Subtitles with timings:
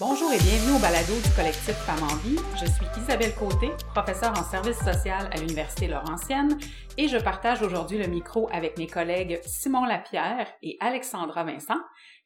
[0.00, 2.38] Bonjour et bienvenue au balado du collectif Femmes en vie.
[2.60, 6.58] Je suis Isabelle Côté, professeure en service social à l'Université Laurentienne
[6.96, 11.80] et je partage aujourd'hui le micro avec mes collègues Simon Lapierre et Alexandra Vincent,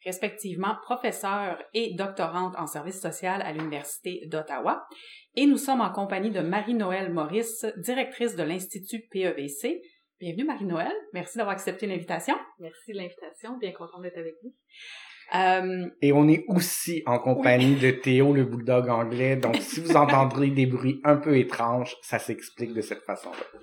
[0.05, 4.87] respectivement professeure et doctorante en service social à l'Université d'Ottawa.
[5.35, 9.81] Et nous sommes en compagnie de Marie-Noël Maurice, directrice de l'Institut PEVC.
[10.21, 12.35] Bienvenue Marie-Noël, merci d'avoir accepté l'invitation.
[12.59, 14.53] Merci de l'invitation, bien contente d'être avec vous.
[15.35, 19.37] Euh, Et on est aussi en compagnie de Théo, le bulldog anglais.
[19.37, 23.61] Donc, si vous entendrez des bruits un peu étranges, ça s'explique de cette façon-là.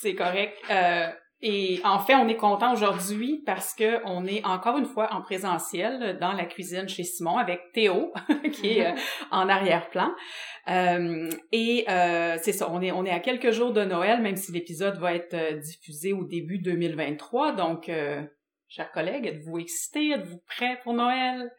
[0.00, 0.56] C'est correct.
[0.70, 1.08] Euh,
[1.42, 5.22] et en fait, on est content aujourd'hui parce que on est encore une fois en
[5.22, 8.12] présentiel dans la cuisine chez Simon avec Théo
[8.52, 8.94] qui est euh,
[9.32, 10.12] en arrière-plan.
[10.68, 14.36] Euh, et euh, c'est ça, on est on est à quelques jours de Noël, même
[14.36, 17.52] si l'épisode va être euh, diffusé au début 2023.
[17.52, 17.90] Donc
[18.68, 20.12] Chers collègues, êtes-vous excités?
[20.12, 21.50] Êtes-vous prêts pour Noël?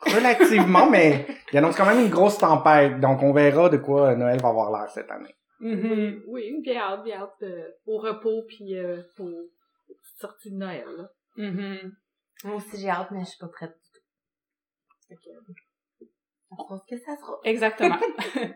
[0.00, 4.40] Relativement, mais il annonce quand même une grosse tempête, donc on verra de quoi Noël
[4.40, 5.36] va avoir l'air cette année.
[5.62, 6.24] Mm-hmm.
[6.26, 9.28] Oui, bien hâte, bien hâte euh, au repos puis euh, pour
[9.86, 11.08] petite sortie de Noël.
[11.36, 11.92] Mm-hmm.
[12.44, 13.78] Moi aussi j'ai hâte, mais je suis pas prête
[15.08, 15.20] du tout.
[16.58, 17.38] On pense que ça sera.
[17.44, 17.96] Exactement.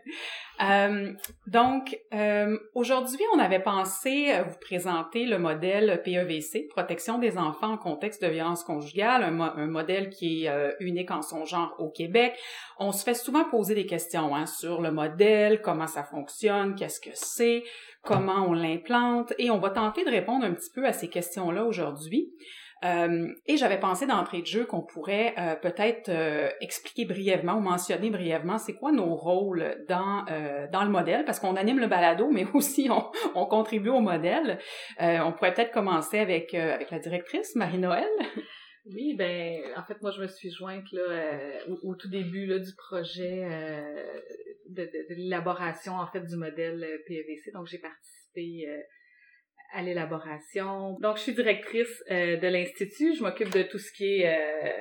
[0.62, 1.12] euh,
[1.46, 7.78] donc, euh, aujourd'hui, on avait pensé vous présenter le modèle PEVC, protection des enfants en
[7.78, 11.90] contexte de violence conjugale, un, un modèle qui est euh, unique en son genre au
[11.90, 12.36] Québec.
[12.78, 17.00] On se fait souvent poser des questions hein, sur le modèle, comment ça fonctionne, qu'est-ce
[17.00, 17.64] que c'est,
[18.02, 21.64] comment on l'implante, et on va tenter de répondre un petit peu à ces questions-là
[21.64, 22.32] aujourd'hui.
[22.84, 27.60] Euh, et j'avais pensé d'entrée de jeu qu'on pourrait euh, peut-être euh, expliquer brièvement ou
[27.60, 30.26] mentionner brièvement c'est quoi nos rôles dans
[30.70, 34.58] dans le modèle parce qu'on anime le balado mais aussi on, on contribue au modèle.
[35.00, 38.08] on pourrait peut-être commencer avec avec la directrice Marie-Noël.
[38.88, 41.40] Oui, ben en fait moi je me suis jointe là
[41.82, 43.44] au, tout début là du projet
[44.68, 48.68] de, de, de l'élaboration en fait du modèle PEVC donc j'ai participé
[49.72, 50.98] à l'élaboration.
[51.00, 53.14] Donc, je suis directrice euh, de l'Institut.
[53.14, 54.72] Je m'occupe de tout ce qui est euh,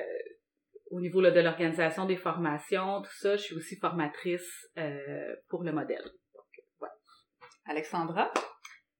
[0.90, 3.36] au niveau là, de l'organisation des formations, tout ça.
[3.36, 4.48] Je suis aussi formatrice
[4.78, 6.02] euh, pour le modèle.
[6.02, 6.46] Donc,
[6.80, 6.88] ouais.
[7.66, 8.32] Alexandra?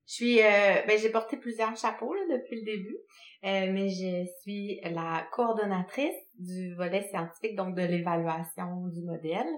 [0.07, 2.97] Je suis, ben, j'ai porté plusieurs chapeaux là, depuis le début,
[3.43, 9.49] mais je suis la coordonnatrice du volet scientifique, donc de l'évaluation du modèle,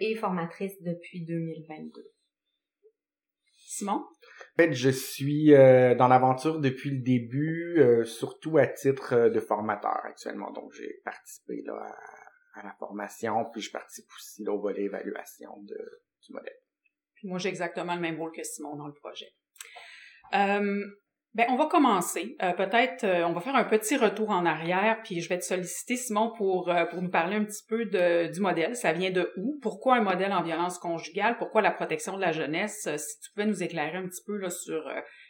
[0.00, 2.00] et formatrice depuis 2022.
[3.56, 4.04] Simon?
[4.56, 9.38] Fait, je suis euh, dans l'aventure depuis le début, euh, surtout à titre euh, de
[9.38, 10.50] formateur actuellement.
[10.52, 11.94] Donc, j'ai participé là
[12.54, 15.78] à, la formation, puis je participe aussi là, au volet évaluation de,
[16.22, 16.56] du modèle.
[17.16, 19.28] Puis moi, j'ai exactement le même rôle que Simon dans le projet.
[21.36, 22.34] Ben, on va commencer.
[22.42, 25.44] Euh, peut-être, euh, on va faire un petit retour en arrière, puis je vais te
[25.44, 28.74] solliciter, Simon, pour, euh, pour nous parler un petit peu de, du modèle.
[28.74, 29.58] Ça vient de où?
[29.60, 31.36] Pourquoi un modèle en violence conjugale?
[31.36, 32.88] Pourquoi la protection de la jeunesse?
[32.96, 34.82] si tu pouvais nous éclairer un petit peu là, sur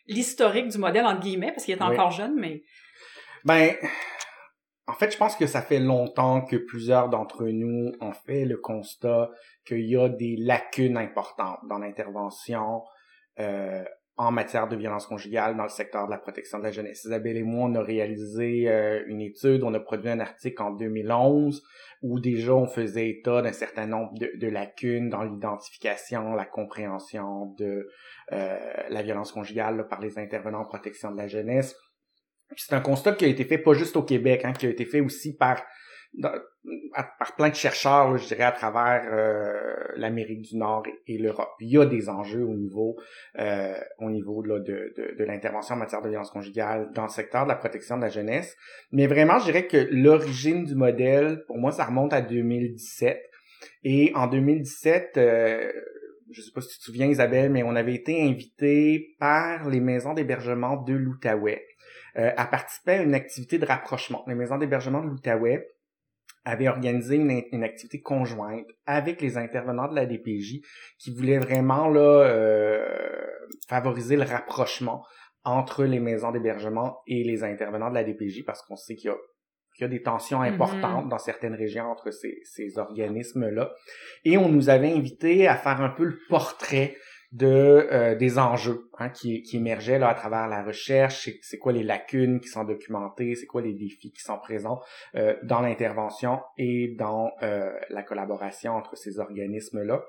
[0.07, 2.63] l'historique du modèle, entre guillemets, parce qu'il est encore jeune, mais...
[3.45, 3.75] Ben,
[4.87, 8.59] en fait, je pense que ça fait longtemps que plusieurs d'entre nous ont fait le
[8.59, 9.29] constat
[9.67, 12.85] qu'il y a des lacunes importantes dans l'intervention
[13.41, 13.83] euh,
[14.19, 17.05] en matière de violence conjugale dans le secteur de la protection de la jeunesse.
[17.05, 20.71] Isabelle et moi, on a réalisé euh, une étude, on a produit un article en
[20.71, 21.63] 2011
[22.03, 27.89] où déjà on faisait état d'un certain nombre de, lacunes dans l'identification, la compréhension de
[28.33, 31.77] euh, la violence conjugale par les intervenants en protection de la jeunesse.
[32.57, 34.85] C'est un constat qui a été fait pas juste au Québec, hein, qui a été
[34.85, 35.63] fait aussi par
[36.21, 41.51] par plein de chercheurs, je dirais, à travers euh, l'Amérique du Nord et, l'Europe.
[41.61, 42.97] Il y a des enjeux au niveau,
[43.39, 47.57] euh, au niveau de, l'intervention en matière de violence conjugale dans le secteur de la
[47.57, 48.57] protection de la jeunesse.
[48.93, 53.21] Mais vraiment, je dirais que l'origine du modèle, pour moi, ça remonte à 2017.
[53.85, 55.73] Et en 2017, euh,
[56.31, 59.81] je sais pas si tu te souviens, Isabelle, mais on avait été invité par les
[59.81, 61.65] maisons d'hébergement de l'Outaouais
[62.19, 64.25] euh, à participer à une activité de rapprochement.
[64.27, 65.69] Les maisons d'hébergement de l'Outaouais
[66.47, 70.61] avait organisé une, activité conjointe avec les intervenants de la DPJ
[70.97, 72.87] qui voulaient vraiment là euh,
[73.69, 75.05] favoriser le rapprochement
[75.43, 79.13] entre les maisons d'hébergement et les intervenants de la DPJ parce qu'on sait qu'il y
[79.13, 79.17] a
[79.75, 80.55] qu'il y a des tensions mm-hmm.
[80.55, 83.75] importantes dans certaines régions entre ces, ces organismes-là.
[84.25, 86.97] Et on nous avait invité à faire un peu le portrait
[87.33, 91.73] de euh, des enjeux hein, qui, qui émergeaient là à travers la recherche, c'est quoi
[91.73, 94.81] les lacunes qui sont documentées, c'est quoi les défis qui sont présents
[95.15, 100.03] euh, dans l'intervention et dans euh, la collaboration entre ces organismes-là?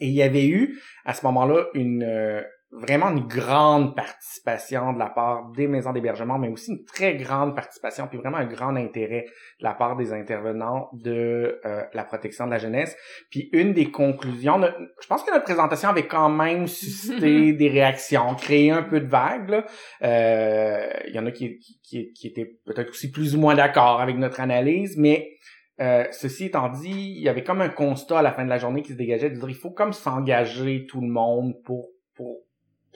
[0.00, 5.08] Et il y avait eu à ce moment-là une vraiment une grande participation de la
[5.08, 9.24] part des maisons d'hébergement, mais aussi une très grande participation, puis vraiment un grand intérêt
[9.60, 12.94] de la part des intervenants de euh, la protection de la jeunesse.
[13.30, 14.60] Puis une des conclusions,
[15.00, 19.08] je pense que notre présentation avait quand même suscité des réactions, créé un peu de
[19.08, 19.64] vagues.
[20.02, 24.00] Euh, il y en a qui, qui, qui étaient peut-être aussi plus ou moins d'accord
[24.00, 25.38] avec notre analyse, mais
[25.80, 28.58] euh, ceci étant dit, il y avait comme un constat à la fin de la
[28.58, 32.47] journée qui se dégageait de dire il faut comme s'engager tout le monde pour pour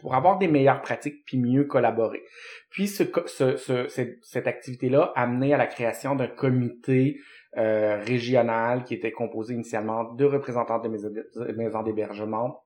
[0.03, 2.23] pour avoir des meilleures pratiques puis mieux collaborer.
[2.71, 3.87] Puis ce, ce,
[4.23, 7.21] cette, activité-là a amené à la création d'un comité
[7.57, 12.65] euh, régional qui était composé initialement de représentants de maisons d'hébergement,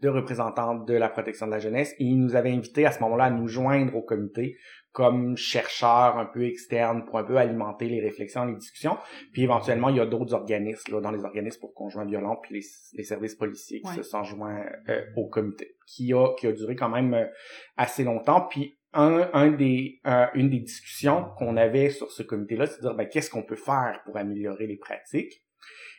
[0.00, 3.00] de représentants de la protection de la jeunesse, et il nous avait invités à ce
[3.00, 4.56] moment-là à nous joindre au comité
[4.96, 8.96] comme chercheurs un peu externes pour un peu alimenter les réflexions, les discussions.
[9.30, 12.62] Puis éventuellement, il y a d'autres organismes, là, dans les organismes pour conjoints violents, puis
[12.94, 16.76] les, services policiers qui se sont joints euh, au comité, qui a, qui a duré
[16.76, 17.26] quand même euh,
[17.76, 18.40] assez longtemps.
[18.48, 22.88] Puis un, un des, euh, une des discussions qu'on avait sur ce comité-là, c'est de
[22.88, 25.45] dire, ben, qu'est-ce qu'on peut faire pour améliorer les pratiques?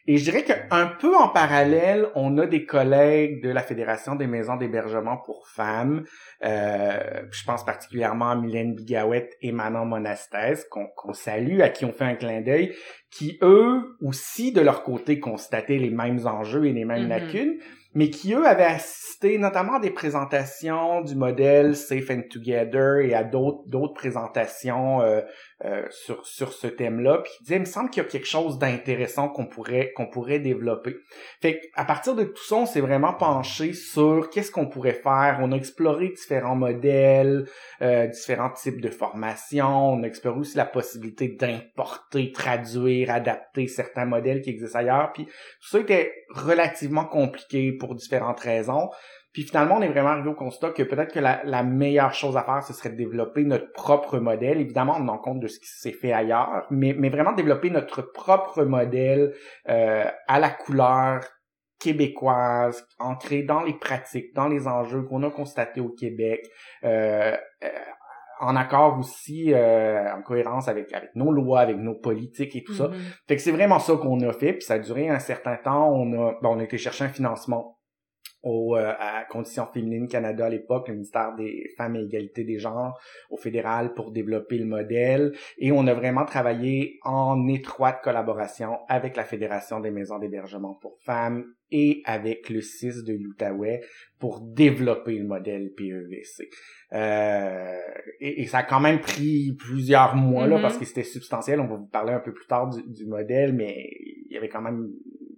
[0.10, 4.26] Et je dirais qu'un peu en parallèle, on a des collègues de la Fédération des
[4.26, 6.06] maisons d'hébergement pour femmes.
[6.46, 11.92] Euh, je pense particulièrement à Mylène Bigawet et Manon Monastès, qu'on salue, à qui on
[11.92, 12.74] fait un clin d'œil,
[13.12, 17.26] qui eux aussi, de leur côté, constataient les mêmes enjeux et les mêmes mm-hmm.
[17.26, 17.58] lacunes,
[17.98, 23.16] mais qui eux avaient assisté notamment à des présentations du modèle Safe and Together et
[23.16, 25.22] à d'autres présentations euh,
[25.66, 28.28] euh, sur sur ce thème-là, puis qui disaient il me semble qu'il y a quelque
[28.28, 30.96] chose d'intéressant qu'on pourrait qu'on pourrait développer.
[31.42, 35.40] Fait à partir de tout ça, on s'est vraiment penché sur qu'est-ce qu'on pourrait faire.
[35.42, 37.48] On a exploré différents modèles,
[37.82, 39.94] euh, différents types de formations.
[39.94, 45.12] On a exploré aussi la possibilité d'importer, traduire, adapter certains modèles qui existent ailleurs.
[45.14, 48.90] Puis tout ça était relativement compliqué pour différentes raisons.
[49.38, 52.42] Puis finalement, on est vraiment arrivé au constat que peut-être que la, meilleure chose à
[52.42, 54.60] faire, ce serait de développer notre propre modèle.
[54.60, 58.02] Évidemment, on en compte de ce qui s'est fait ailleurs, mais, mais vraiment développer notre
[58.02, 59.36] propre modèle
[59.70, 61.24] euh, à la couleur
[61.80, 66.44] québécoise, ancré dans les pratiques, dans les enjeux qu'on a constatés au Québec,
[66.84, 67.68] euh, euh,
[68.40, 72.86] en accord aussi, en cohérence avec, avec nos lois, avec nos politiques et tout ça.
[72.88, 73.28] Mm-hmm.
[73.28, 75.92] Fait que c'est vraiment ça qu'on a fait, puis ça a duré un certain temps.
[75.92, 77.77] On a, on a été chercher un financement
[78.44, 82.60] au, euh, à Conditions féminines Canada à l'époque, le ministère des Femmes et Égalité des
[82.60, 83.00] genres
[83.30, 85.34] au fédéral pour développer le modèle.
[85.58, 90.98] Et on a vraiment travaillé en étroite collaboration avec la Fédération des maisons d'hébergement pour
[91.02, 93.82] femmes et avec le CIS de l'Outaouais
[94.20, 96.50] pour développer le modèle PEVC.
[96.94, 97.78] Euh,
[98.22, 100.62] et, ça a quand même pris plusieurs mois là mm-hmm.
[100.62, 101.60] parce que c'était substantiel.
[101.60, 103.90] On va vous parler un peu plus tard du, du modèle, mais
[104.30, 104.88] il y avait quand même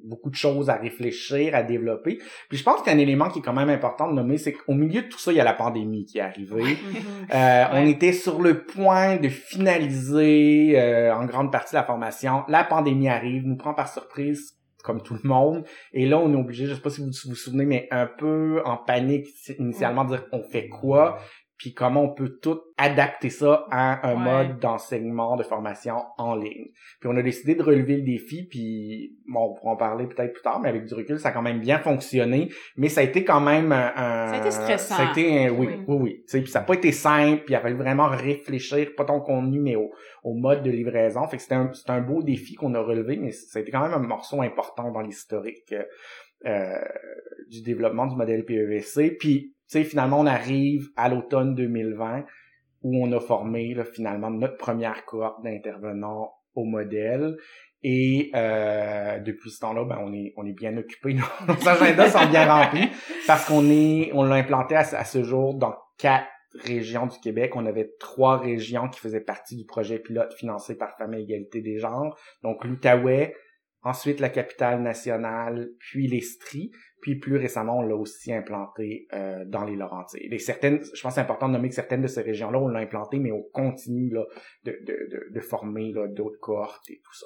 [0.03, 2.19] beaucoup de choses à réfléchir, à développer.
[2.49, 5.01] Puis je pense qu'un élément qui est quand même important de nommer, c'est qu'au milieu
[5.01, 6.77] de tout ça, il y a la pandémie qui est arrivée.
[7.33, 12.43] euh, On était sur le point de finaliser euh, en grande partie la formation.
[12.47, 15.65] La pandémie arrive, nous prend par surprise comme tout le monde.
[15.91, 18.61] Et là, on est obligé, je sais pas si vous vous souvenez, mais un peu
[18.65, 19.27] en panique
[19.59, 21.19] initialement, de dire on fait quoi?
[21.59, 26.69] Puis comment on peut tout adapter ça à un mode d'enseignement, de formation en ligne.
[27.01, 30.31] Puis on a décidé de relever le défi, puis bon, on pourra en parler peut-être
[30.31, 33.03] plus tard, mais avec du recul, ça a quand même bien fonctionné, mais ça a
[33.03, 33.91] été quand même un...
[33.93, 34.95] ça a été stressant.
[34.95, 35.97] Ça a été, oui, oui, oui.
[36.31, 36.41] oui.
[36.41, 39.59] Puis ça n'a pas été simple, puis il a fallu vraiment réfléchir, pas ton contenu,
[39.59, 39.91] mais au,
[40.23, 41.27] au mode de livraison.
[41.27, 43.81] Fait que c'était un, un beau défi qu'on a relevé, mais ça a été quand
[43.81, 45.83] même un morceau important dans l'historique euh,
[46.45, 49.17] du développement du modèle PEVC.
[49.17, 52.25] Puis sais, finalement, on arrive à l'automne 2020
[52.81, 57.37] où on a formé là, finalement notre première cohorte d'intervenants au modèle.
[57.81, 61.13] Et euh, depuis ce temps-là, ben, on est on est bien occupé.
[61.47, 62.89] Nos agendas sont bien remplis
[63.27, 66.27] parce qu'on est on l'a implanté à, ce jour dans quatre
[66.65, 67.55] régions du Québec.
[67.55, 71.77] On avait trois régions qui faisaient partie du projet pilote financé par Famille Égalité des
[71.77, 72.17] genres.
[72.43, 73.35] Donc l'Outaouais,
[73.81, 76.71] ensuite la capitale nationale, puis l'Estrie.
[77.01, 80.33] Puis plus récemment, on l'a aussi implanté euh, dans les Laurentides.
[80.33, 82.79] Et certaines, je pense c'est important de nommer que certaines de ces régions-là, on l'a
[82.79, 84.25] implanté, mais on continue là,
[84.65, 87.25] de, de, de, former là, d'autres cohortes et tout ça.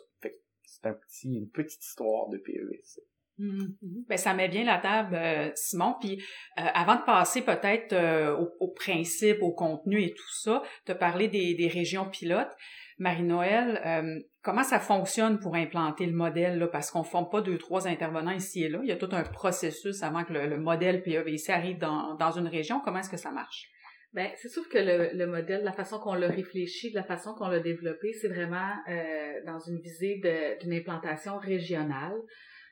[0.63, 3.01] c'est un petit, une petite histoire de PEVC.
[3.39, 4.05] Mm-hmm.
[4.07, 5.95] Ben, ça met bien la table, euh, Simon.
[5.99, 6.21] Puis
[6.59, 7.95] euh, avant de passer peut-être
[8.39, 12.55] au, au, principe, au contenu et tout ça, te parler des, des régions pilotes.
[12.99, 17.57] Marie-Noël, comment ça fonctionne pour implanter le modèle, là, parce qu'on ne forme pas deux,
[17.57, 18.79] trois intervenants ici et là.
[18.83, 22.81] Il y a tout un processus avant que le, modèle PEVC arrive dans, une région.
[22.83, 23.69] Comment est-ce que ça marche?
[24.11, 27.47] Ben, c'est sûr que le, le, modèle, la façon qu'on l'a réfléchi, la façon qu'on
[27.47, 30.21] l'a développé, c'est vraiment euh, dans une visée
[30.61, 32.13] d'une implantation régionale.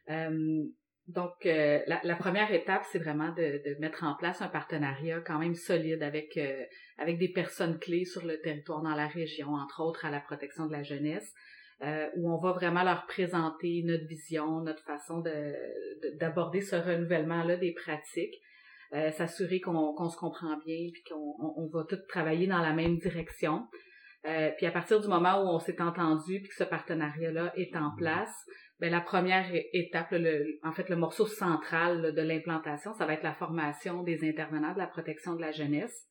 [0.09, 0.63] Euh,
[1.07, 5.55] donc, euh, la, première étape, c'est vraiment de, mettre en place un partenariat quand même
[5.55, 6.39] solide avec
[6.99, 10.67] avec des personnes clés sur le territoire dans la région, entre autres à la protection
[10.67, 11.33] de la jeunesse,
[11.83, 15.55] euh, où on va vraiment leur présenter notre vision, notre façon de
[16.19, 18.35] d'aborder ce renouvellement-là des pratiques.
[18.93, 22.97] Euh, s'assurer qu'on se comprend bien puis qu'on on, va tous travailler dans la même
[22.97, 23.65] direction.
[24.25, 27.73] Euh, puis à partir du moment où on s'est entendu puis que ce partenariat-là est
[27.77, 28.35] en place,
[28.81, 33.23] ben la première étape, le, en fait le morceau central de l'implantation, ça va être
[33.23, 36.09] la formation des intervenants de la protection de la jeunesse.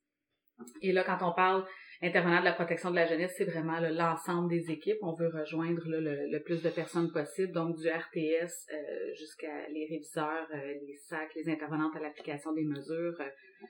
[0.80, 1.66] Et là, quand on parle
[2.02, 4.96] intervenant de la protection de la jeunesse, c'est vraiment l'ensemble des équipes.
[5.02, 10.48] On veut rejoindre le, plus de personnes possible, donc du RTS euh, jusqu'à les réviseurs,
[10.54, 13.20] euh, les SAC, les intervenantes à l'application des mesures.
[13.20, 13.28] Euh,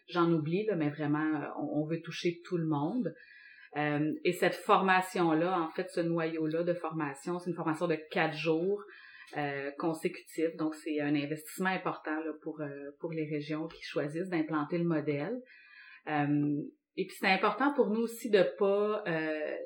[0.08, 3.12] j'en oublie, là, mais vraiment, on, veut toucher tout le monde.
[3.76, 8.82] et cette formation-là, en fait, ce noyau-là de formation, c'est une formation de quatre jours.
[9.78, 10.56] consécutifs.
[10.56, 12.60] Donc, c'est un investissement important pour,
[13.00, 15.40] pour les régions qui choisissent d'implanter le modèle.
[16.96, 19.56] Et puis c'est important pour nous aussi de pas euh,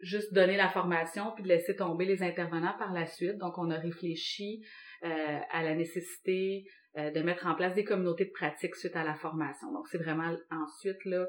[0.00, 3.38] juste donner la formation puis de laisser tomber les intervenants par la suite.
[3.38, 4.64] Donc on a réfléchi
[5.04, 6.64] euh, à la nécessité
[6.96, 9.72] euh, de mettre en place des communautés de pratique suite à la formation.
[9.72, 11.26] Donc c'est vraiment ensuite là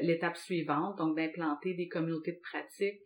[0.00, 3.00] l'étape suivante, donc d'implanter des communautés de pratique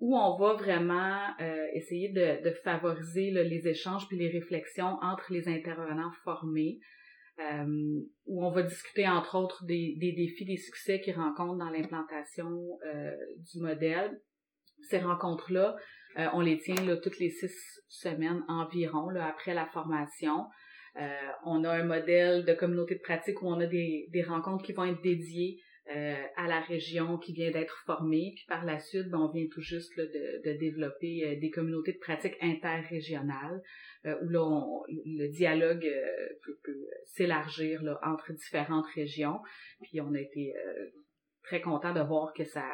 [0.00, 1.28] où on va vraiment
[1.72, 6.80] essayer de, de favoriser les échanges puis les réflexions entre les intervenants formés
[7.38, 11.70] euh, où on va discuter entre autres des, des défis, des succès qu'ils rencontrent dans
[11.70, 13.12] l'implantation euh,
[13.52, 14.20] du modèle.
[14.88, 15.76] Ces rencontres-là,
[16.18, 17.54] euh, on les tient là, toutes les six
[17.88, 20.46] semaines environ là, après la formation.
[21.00, 21.08] Euh,
[21.46, 24.72] on a un modèle de communauté de pratique où on a des, des rencontres qui
[24.72, 25.58] vont être dédiées
[25.90, 28.34] euh, à la région qui vient d'être formée.
[28.36, 31.50] Puis par la suite, ben, on vient tout juste là, de, de, développer euh, des
[31.50, 33.60] communautés de pratique interrégionales
[34.06, 35.84] euh, où là, le dialogue
[36.44, 39.40] peut, peut s'élargir entre différentes régions.
[39.82, 40.54] Puis on a été
[41.42, 42.64] très content de voir que ça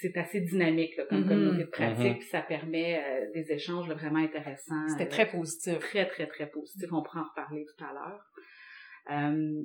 [0.00, 1.28] c'est assez dynamique là, comme mm-hmm.
[1.28, 2.18] communauté de pratique, mm-hmm.
[2.18, 4.88] puis ça permet des échanges vraiment intéressants.
[4.88, 5.78] C'était très positif.
[5.78, 6.88] Très, très, très positif.
[6.92, 9.64] On pourra en reparler tout à l'heure.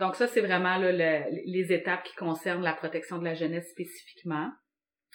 [0.00, 4.50] Donc ça, c'est vraiment là, les étapes qui concernent la protection de la jeunesse spécifiquement.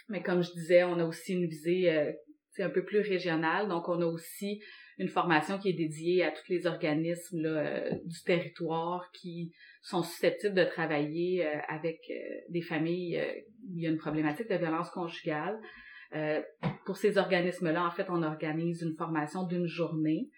[0.09, 2.11] Mais comme je disais, on a aussi une visée euh,
[2.59, 3.67] un peu plus régionale.
[3.67, 4.61] Donc on a aussi
[4.97, 9.51] une formation qui est dédiée à tous les organismes là, euh, du territoire qui
[9.81, 12.13] sont susceptibles de travailler euh, avec euh,
[12.49, 13.21] des familles
[13.67, 15.59] où il y a une problématique de violence conjugale.
[16.85, 20.29] pour ces organismes-là, en fait, on organise une formation d'une journée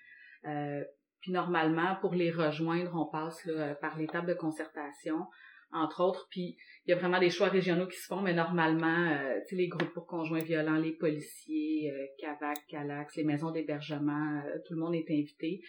[1.28, 5.26] puis normalement, pour les rejoindre, on passe là, par l'étape de concertation,
[5.74, 6.26] entre autres.
[6.32, 6.56] Puis
[6.86, 9.56] il y a vraiment des choix régionaux qui se font, mais normalement, euh, tu sais,
[9.58, 14.76] les groupes pour conjoints violents, les policiers, euh, CAVAC, CALAX, les maisons d'hébergement, euh, tout
[14.76, 15.60] le monde est invité.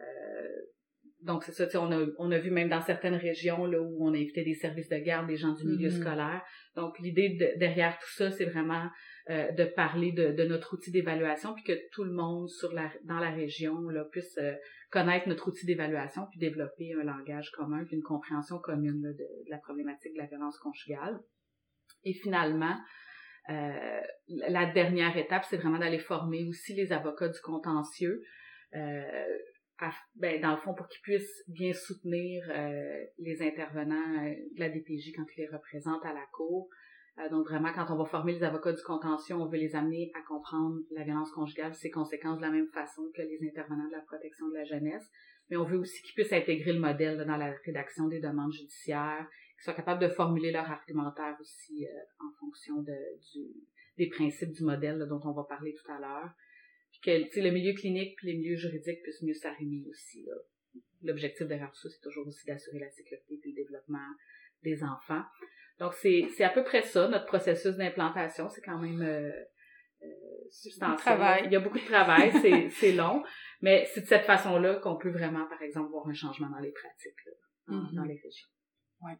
[0.00, 0.04] Euh,
[1.20, 3.80] donc c'est ça, tu sais, on a, on a vu même dans certaines régions là
[3.80, 6.00] où on invitait des services de garde, des gens du milieu mm-hmm.
[6.00, 6.42] scolaire.
[6.74, 8.88] Donc l'idée derrière tout ça, c'est vraiment
[9.30, 12.90] euh, de parler de, de notre outil d'évaluation, puis que tout le monde sur la,
[13.04, 14.54] dans la région là, puisse euh,
[14.92, 19.58] connaître notre outil d'évaluation, puis développer un langage commun, puis une compréhension commune de, la
[19.58, 21.18] problématique de la violence conjugale.
[22.04, 22.76] Et finalement,
[23.48, 28.22] euh, la dernière étape, c'est vraiment d'aller former aussi les avocats du contentieux,
[28.74, 29.26] euh,
[30.16, 35.12] ben, dans le fond, pour qu'ils puissent bien soutenir euh, les intervenants de la DPJ
[35.16, 36.68] quand ils les représentent à la cour,
[37.18, 40.10] euh, donc vraiment, quand on va former les avocats du contentieux, on veut les amener
[40.14, 43.92] à comprendre la violence conjugale, ses conséquences de la même façon que les intervenants de
[43.92, 45.06] la protection de la jeunesse.
[45.50, 49.28] Mais on veut aussi qu'ils puissent intégrer le modèle dans la rédaction des demandes judiciaires,
[49.56, 52.96] qu'ils soient capables de formuler leur argumentaire aussi euh, en fonction de,
[53.32, 53.52] du,
[53.98, 56.30] des principes du modèle dont on va parler tout à l'heure.
[56.92, 60.26] Puis que le milieu clinique puis les milieux juridiques puissent mieux s'arrimer aussi.
[61.02, 64.08] L'objectif derrière ça, c'est toujours aussi d'assurer la sécurité et le développement
[64.62, 65.22] des enfants.
[65.80, 68.48] Donc, c'est, c'est à peu près ça, notre processus d'implantation.
[68.48, 69.30] C'est quand même euh,
[70.02, 70.06] euh
[70.50, 71.42] substantiel.
[71.46, 73.22] Il y a beaucoup de travail, c'est, c'est long,
[73.60, 76.72] mais c'est de cette façon-là qu'on peut vraiment, par exemple, voir un changement dans les
[76.72, 77.94] pratiques là, mm-hmm.
[77.94, 78.48] dans les régions.
[79.00, 79.16] Ouais.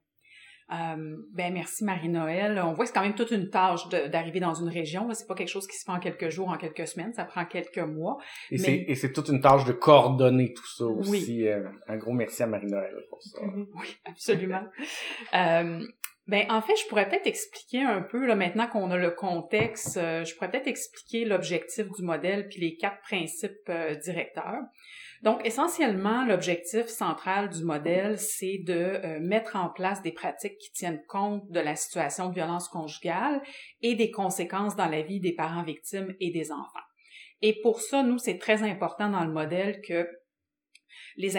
[0.73, 2.61] Euh, ben merci Marie-Noël.
[2.65, 5.13] On voit que c'est quand même toute une tâche d'arriver dans une région.
[5.13, 7.13] C'est pas quelque chose qui se fait en quelques jours, en quelques semaines.
[7.13, 8.19] Ça prend quelques mois.
[8.51, 11.47] Et c'est et c'est toute une tâche de coordonner tout ça aussi.
[11.47, 13.41] Euh, un gros merci à Marie-Noël pour ça.
[13.75, 14.63] Oui, absolument.
[15.35, 15.81] euh,
[16.29, 19.97] Ben en fait, je pourrais peut-être expliquer un peu là maintenant qu'on a le contexte,
[19.97, 24.63] euh, je pourrais peut-être expliquer l'objectif du modèle puis les quatre principes euh, directeurs.
[25.23, 30.71] Donc essentiellement, l'objectif central du modèle, c'est de euh, mettre en place des pratiques qui
[30.71, 33.43] tiennent compte de la situation de violence conjugale
[33.81, 36.87] et des conséquences dans la vie des parents victimes et des enfants.
[37.41, 40.09] Et pour ça, nous, c'est très important dans le modèle que
[41.17, 41.37] les,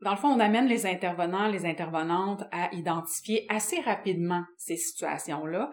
[0.00, 5.70] dans le fond, on amène les intervenants, les intervenantes à identifier assez rapidement ces situations-là,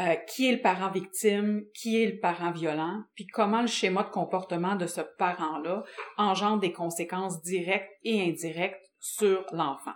[0.00, 4.04] euh, qui est le parent victime, qui est le parent violent, puis comment le schéma
[4.04, 5.82] de comportement de ce parent-là
[6.16, 9.94] engendre des conséquences directes et indirectes sur l'enfant.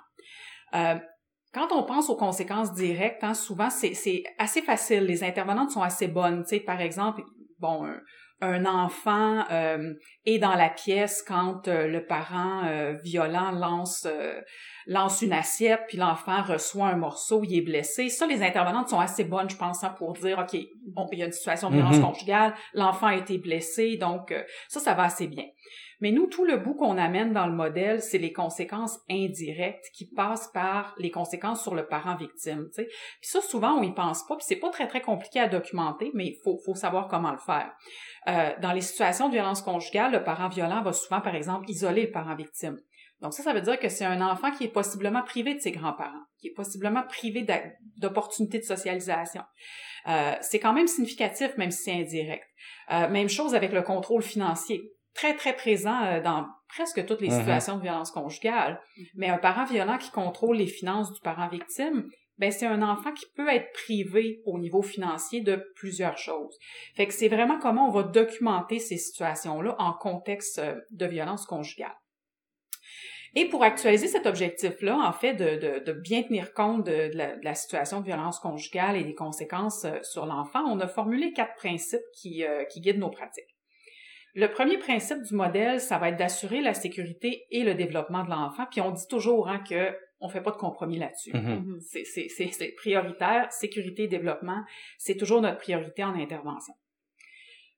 [0.75, 0.97] Euh,
[1.55, 5.05] quand on pense aux conséquences directes, hein, souvent c'est assez facile.
[5.05, 6.43] Les intervenantes sont assez bonnes.
[6.45, 7.23] Tu sais, par exemple,
[7.59, 7.91] bon,
[8.41, 9.95] un enfant euh,
[10.25, 14.07] est dans la pièce quand euh, le parent euh, violent lance
[14.87, 18.09] lance une assiette puis l'enfant reçoit un morceau, il est blessé.
[18.09, 21.23] Ça, les intervenantes sont assez bonnes, je pense, hein, pour dire ok, bon, il y
[21.23, 22.03] a une situation de violence mm-hmm.
[22.03, 24.35] conjugale, l'enfant a été blessé, donc
[24.69, 25.45] ça, ça va assez bien.
[26.01, 30.07] Mais nous, tout le bout qu'on amène dans le modèle, c'est les conséquences indirectes qui
[30.07, 32.69] passent par les conséquences sur le parent victime.
[32.75, 32.87] Puis
[33.23, 36.27] ça, souvent, on y pense pas, puis c'est pas très, très compliqué à documenter, mais
[36.27, 37.71] il faut, faut savoir comment le faire.
[38.29, 42.07] Euh, dans les situations de violence conjugale, le parent violent va souvent, par exemple, isoler
[42.07, 42.79] le parent victime.
[43.21, 45.73] Donc ça, ça veut dire que c'est un enfant qui est possiblement privé de ses
[45.73, 47.47] grands-parents, qui est possiblement privé
[47.99, 49.43] d'opportunités de socialisation.
[50.09, 52.47] Euh, c'est quand même significatif, même si c'est indirect.
[52.91, 54.81] Euh, même chose avec le contrôle financier
[55.15, 57.41] très, très présent euh, dans presque toutes les uh-huh.
[57.41, 58.81] situations de violence conjugale.
[58.97, 59.09] Mm-hmm.
[59.17, 63.13] Mais un parent violent qui contrôle les finances du parent victime, ben c'est un enfant
[63.13, 66.57] qui peut être privé au niveau financier de plusieurs choses.
[66.97, 71.45] Fait que c'est vraiment comment on va documenter ces situations-là en contexte euh, de violence
[71.45, 71.95] conjugale.
[73.37, 78.01] Et pour actualiser cet objectif-là, en fait, de, de, bien tenir compte de, la, situation
[78.01, 82.43] de violence conjugale et des conséquences euh, sur l'enfant, on a formulé quatre principes qui,
[82.71, 83.55] qui guident nos pratiques.
[84.35, 88.31] Le premier principe du modèle, ça va être d'assurer la sécurité et le développement de
[88.31, 88.67] l'enfant.
[88.71, 91.33] Puis on dit toujours hein, que on fait pas de compromis là-dessus.
[91.33, 91.81] Mm-hmm.
[91.81, 92.49] Mm-hmm.
[92.59, 94.63] C'est prioritaire, sécurité et développement,
[94.99, 96.75] c'est toujours notre priorité en intervention.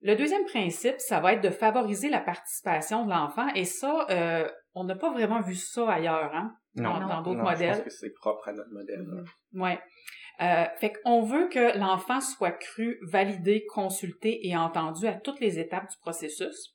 [0.03, 4.51] Le deuxième principe, ça va être de favoriser la participation de l'enfant, et ça, euh,
[4.75, 7.75] on n'a pas vraiment vu ça ailleurs, hein, dans d'autres modèles.
[7.75, 9.03] Je pense que c'est propre à notre modèle.
[9.03, 9.61] Mm-hmm.
[9.61, 9.79] Ouais.
[10.43, 15.59] Euh, fait qu'on veut que l'enfant soit cru, validé, consulté et entendu à toutes les
[15.59, 16.75] étapes du processus.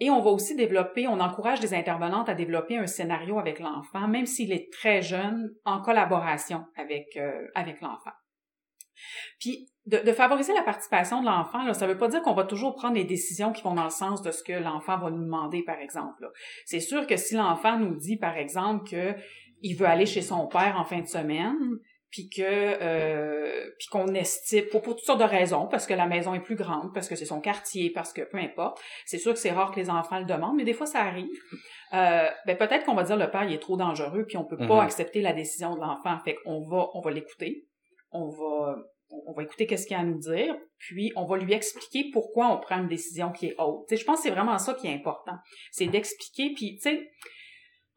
[0.00, 4.06] Et on va aussi développer, on encourage les intervenantes à développer un scénario avec l'enfant,
[4.06, 8.12] même s'il est très jeune, en collaboration avec, euh, avec l'enfant.
[9.40, 12.74] Puis, de, favoriser la participation de l'enfant, ça ne veut pas dire qu'on va toujours
[12.74, 15.62] prendre les décisions qui vont dans le sens de ce que l'enfant va nous demander,
[15.62, 16.28] par exemple.
[16.66, 19.14] C'est sûr que si l'enfant nous dit, par exemple, que
[19.62, 21.56] il veut aller chez son père en fin de semaine,
[22.10, 26.34] puis que euh, puis qu'on estime pour, toutes sortes de raisons parce que la maison
[26.34, 29.38] est plus grande parce que c'est son quartier parce que peu importe c'est sûr que
[29.38, 31.38] c'est rare que les enfants le demandent mais des fois ça arrive
[31.92, 34.56] euh, ben peut-être qu'on va dire le père il est trop dangereux puis on peut
[34.56, 34.84] pas mm-hmm.
[34.84, 37.66] accepter la décision de l'enfant fait qu'on va on va l'écouter
[38.10, 38.76] on va
[39.10, 42.52] on va écouter qu'est-ce qu'il a à nous dire, puis on va lui expliquer pourquoi
[42.54, 43.86] on prend une décision qui est haute.
[43.90, 45.36] je pense que c'est vraiment ça qui est important.
[45.70, 47.10] C'est d'expliquer, puis tu sais,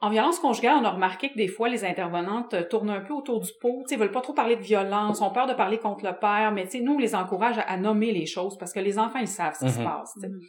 [0.01, 3.13] en violence conjugale, on a remarqué que des fois, les intervenantes euh, tournent un peu
[3.13, 3.83] autour du pot.
[3.91, 6.67] Ils veulent pas trop parler de violence, ont peur de parler contre le père, mais
[6.81, 9.65] nous, on les encourage à, nommer les choses parce que les enfants, ils savent ce
[9.65, 9.83] qui se mm-hmm.
[9.83, 10.17] passe.
[10.17, 10.39] Mm-hmm.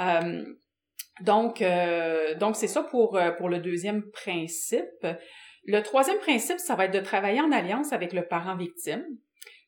[0.00, 0.44] Euh,
[1.22, 5.06] donc, euh, donc c'est ça pour, pour le deuxième principe.
[5.66, 9.04] Le troisième principe, ça va être de travailler en alliance avec le parent victime.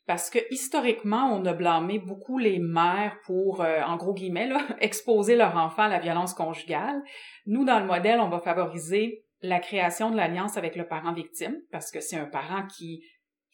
[0.07, 4.61] Parce que historiquement, on a blâmé beaucoup les mères pour, euh, en gros guillemets, là,
[4.81, 7.03] exposer leur enfant à la violence conjugale.
[7.47, 11.57] Nous, dans le modèle, on va favoriser la création de l'alliance avec le parent victime,
[11.71, 13.03] parce que c'est un parent qui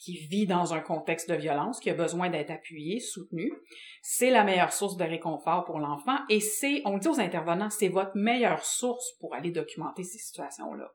[0.03, 3.53] qui vit dans un contexte de violence, qui a besoin d'être appuyé, soutenu.
[4.03, 7.71] C'est la meilleure source de réconfort pour l'enfant et c'est, on le dit aux intervenants,
[7.71, 10.91] c'est votre meilleure source pour aller documenter ces situations-là.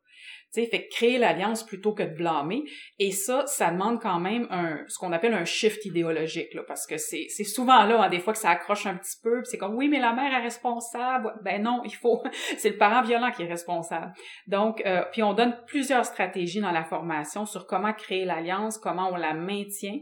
[0.53, 2.63] Tu sais, fait créer l'alliance plutôt que de blâmer.
[2.99, 6.87] Et ça, ça demande quand même un, ce qu'on appelle un shift idéologique, là, parce
[6.87, 9.57] que c'est, c'est souvent là, hein, des fois que ça accroche un petit peu, c'est
[9.57, 11.33] comme, oui, mais la mère est responsable.
[11.43, 12.23] Ben non, il faut,
[12.57, 14.13] c'est le parent violent qui est responsable.
[14.47, 19.09] Donc, euh, puis on donne plusieurs stratégies dans la formation sur comment créer l'alliance, comment
[19.11, 19.99] on la maintient,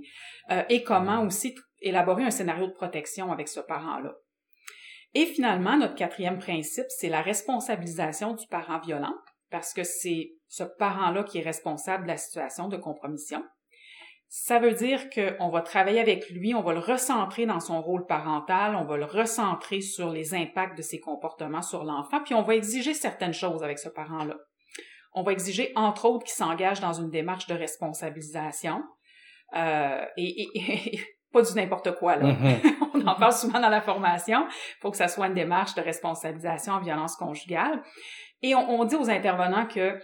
[0.52, 4.14] euh, et comment aussi élaborer un scénario de protection avec ce parent-là.
[5.14, 9.16] Et finalement, notre quatrième principe, c'est la responsabilisation du parent violent
[9.52, 13.44] parce que c'est ce parent-là qui est responsable de la situation de compromission.
[14.28, 18.06] Ça veut dire qu'on va travailler avec lui, on va le recentrer dans son rôle
[18.06, 22.42] parental, on va le recentrer sur les impacts de ses comportements sur l'enfant, puis on
[22.42, 24.36] va exiger certaines choses avec ce parent-là.
[25.14, 28.84] On va exiger, entre autres, qu'il s'engage dans une démarche de responsabilisation.
[29.56, 31.00] euh, et, et,
[31.32, 32.34] pas du n'importe quoi là.
[32.34, 32.62] Mhm.
[32.96, 34.48] On en parle souvent dans la formation.
[34.50, 37.82] Il faut que ça soit une démarche de responsabilisation en violence conjugale.
[38.42, 40.00] Et on, on dit aux intervenants que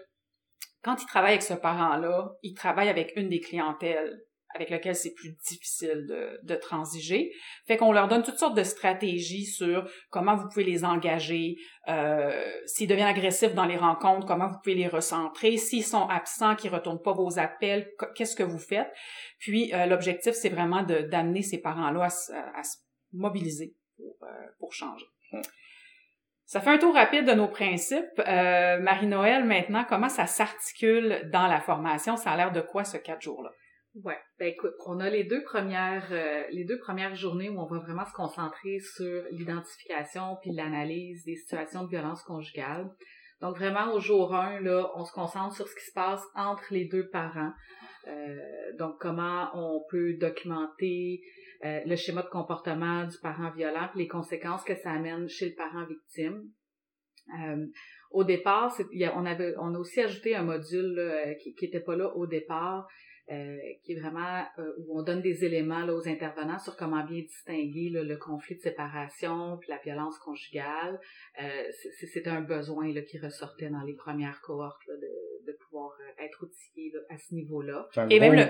[0.84, 4.20] quand ils travaillent avec ce parent-là, ils travaillent avec une des clientèles
[4.54, 7.32] avec lequel c'est plus difficile de, de transiger.
[7.68, 11.56] Fait qu'on leur donne toutes sortes de stratégies sur comment vous pouvez les engager,
[11.88, 16.56] euh, s'ils deviennent agressifs dans les rencontres, comment vous pouvez les recentrer, s'ils sont absents,
[16.56, 18.92] qu'ils retournent pas vos appels, qu'est-ce que vous faites?
[19.40, 22.78] Puis euh, l'objectif, c'est vraiment d'amener ces parents-là à, à, se
[23.14, 25.06] mobiliser pour, euh, pour changer.
[26.52, 28.20] Ça fait un tour rapide de nos principes.
[28.20, 32.18] Euh, Marie-Noël, maintenant, comment ça s'articule dans la formation?
[32.18, 33.52] Ça a l'air de quoi ce quatre jours-là?
[34.04, 37.68] Ouais, ben écoute, on a les deux premières euh, les deux premières journées où on
[37.68, 42.90] va vraiment se concentrer sur l'identification puis l'analyse des situations de violence conjugale.
[43.40, 46.66] Donc vraiment au jour 1 là, on se concentre sur ce qui se passe entre
[46.72, 47.54] les deux parents.
[48.10, 48.38] Euh,
[48.78, 51.22] donc comment on peut documenter
[51.66, 55.50] euh, le schéma de comportement du parent violent puis les conséquences que ça amène chez
[55.50, 56.44] le parent victime.
[58.12, 58.76] au départ,
[59.16, 61.00] on avait on a aussi ajouté un module
[61.42, 62.88] qui qui était pas là au départ
[63.32, 67.04] euh, qui est vraiment euh, où on donne des éléments là, aux intervenants sur comment
[67.06, 71.00] bien distinguer le conflit de séparation puis la violence conjugale.
[71.42, 71.64] Euh,
[72.12, 76.26] C'était un besoin là, qui ressortait dans les premières cohortes là, de, de pouvoir euh,
[76.26, 77.88] être outillé à ce niveau-là.
[78.10, 78.48] Et même le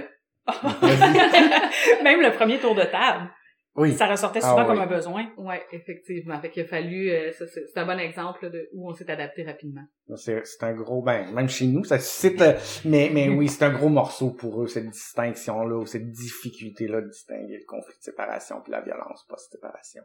[2.03, 3.29] même le premier tour de table.
[3.75, 3.93] Oui.
[3.93, 5.31] Ça ressortait souvent ah comme un besoin.
[5.37, 6.39] Oui, effectivement.
[6.41, 9.85] Fait qu'il a fallu, euh, c'est un bon exemple de où on s'est adapté rapidement.
[10.15, 13.71] C'est un gros, ben, même chez nous, ça c'est, euh, mais, mais oui, c'est un
[13.71, 18.61] gros morceau pour eux, cette distinction-là, ou cette difficulté-là de distinguer le conflit de séparation
[18.61, 20.03] puis la violence post-séparation.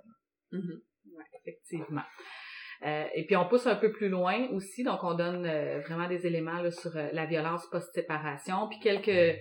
[0.52, 0.80] Mm -hmm.
[1.16, 2.06] Oui, effectivement.
[2.86, 6.08] Euh, et puis on pousse un peu plus loin aussi, donc on donne euh, vraiment
[6.08, 9.40] des éléments là, sur la violence post-séparation, puis quelques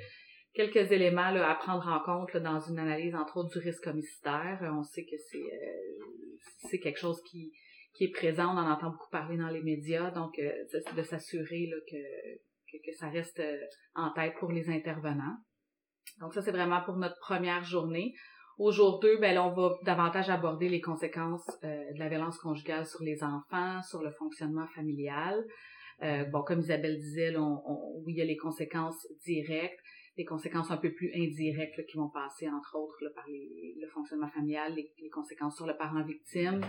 [0.56, 3.86] quelques éléments là, à prendre en compte là, dans une analyse, entre autres, du risque
[3.88, 4.60] homicidaire.
[4.74, 5.96] On sait que c'est euh,
[6.70, 7.52] c'est quelque chose qui,
[7.94, 10.52] qui est présent, on en entend beaucoup parler dans les médias, donc euh,
[10.96, 11.98] de, s'assurer que,
[12.72, 13.58] que, que, ça reste euh,
[13.96, 15.38] en tête pour les intervenants.
[16.20, 18.13] Donc ça, c'est vraiment pour notre première journée.
[18.58, 22.86] Au jour 2, ben, on va davantage aborder les conséquences euh, de la violence conjugale
[22.86, 25.44] sur les enfants, sur le fonctionnement familial.
[26.04, 29.80] Euh, bon, comme Isabelle disait, là, on, on, il y a les conséquences directes,
[30.17, 33.88] des conséquences un peu plus indirectes qui vont passer, entre autres, là, par les, le
[33.88, 36.62] fonctionnement familial, les, les, conséquences sur le parent victime,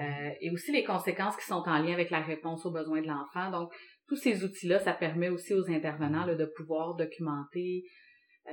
[0.00, 3.08] euh, et aussi les conséquences qui sont en lien avec la réponse aux besoins de
[3.08, 3.50] l'enfant.
[3.50, 3.72] Donc,
[4.06, 7.84] tous ces outils-là, ça permet aussi aux intervenants là, de pouvoir documenter,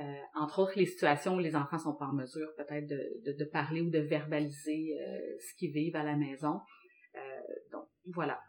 [0.34, 3.44] entre autres, les situations où les enfants sont pas en mesure peut-être de, de, de,
[3.44, 6.60] parler ou de verbaliser euh, ce qu'ils vivent à la maison.
[7.14, 7.20] Euh,
[7.70, 8.40] donc, voilà.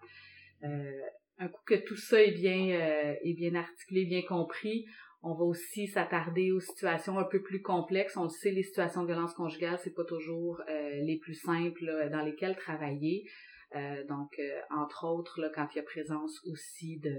[0.63, 1.01] Euh,
[1.39, 4.86] un coup que tout ça est bien, est bien articulé, bien compris,
[5.23, 8.17] on va aussi s'attarder aux situations un peu plus complexes.
[8.17, 12.09] On le sait, les situations de violence conjugale, c'est pas toujours euh, les plus simples
[12.12, 13.25] dans lesquelles travailler.
[13.73, 17.15] Euh, donc, euh, entre autres, là, quand il y a présence aussi de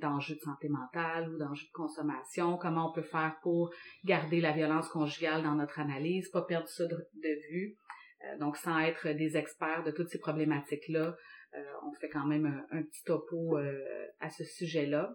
[0.00, 3.72] d'enjeux de santé mentale ou d'enjeux de consommation, comment on peut faire pour
[4.04, 7.76] garder la violence conjugale dans notre analyse, pas perdre ça de, de vue.
[8.40, 11.14] donc, sans être des experts de toutes ces problématiques-là,
[11.86, 13.58] on fait quand même un, un petit topo
[14.18, 15.14] à ce sujet-là.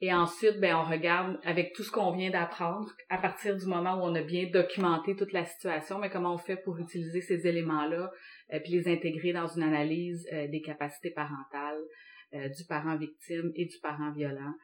[0.00, 3.96] Et ensuite, ben, on regarde avec tout ce qu'on vient d'apprendre, à partir du moment
[3.96, 7.48] où on a bien documenté toute la situation, mais comment on fait pour utiliser ces
[7.48, 8.12] éléments-là,
[8.52, 11.80] euh, puis les intégrer dans une analyse euh, des capacités parentales
[12.34, 14.54] euh, du parent victime et du parent violent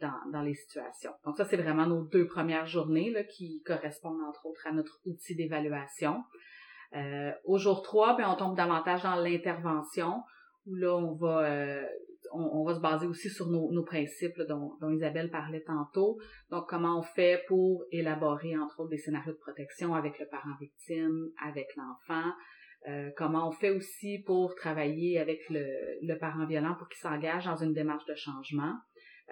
[0.00, 1.10] dans, dans les situations.
[1.24, 5.00] Donc ça, c'est vraiment nos deux premières journées là, qui correspondent entre autres à notre
[5.04, 6.22] outil d'évaluation.
[7.44, 10.22] au jour 3, ben, on tombe davantage dans l'intervention,
[10.66, 11.88] où là, on va
[12.36, 16.18] on, va se baser aussi sur nos, principes dont, Isabelle parlait tantôt.
[16.50, 20.56] Donc, comment on fait pour élaborer, entre autres, des scénarios de protection avec le parent
[20.60, 22.30] victime, avec l'enfant?
[22.88, 27.56] Euh, comment on fait aussi pour travailler avec le, parent violent pour qu'il s'engage dans
[27.56, 28.74] une démarche de changement?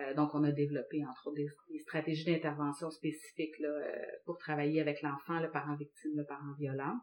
[0.01, 5.03] Euh, donc, on a développé, entre autres, des, stratégies d'intervention spécifiques euh, pour travailler avec
[5.03, 6.99] l'enfant, le parent victime, le parent violent.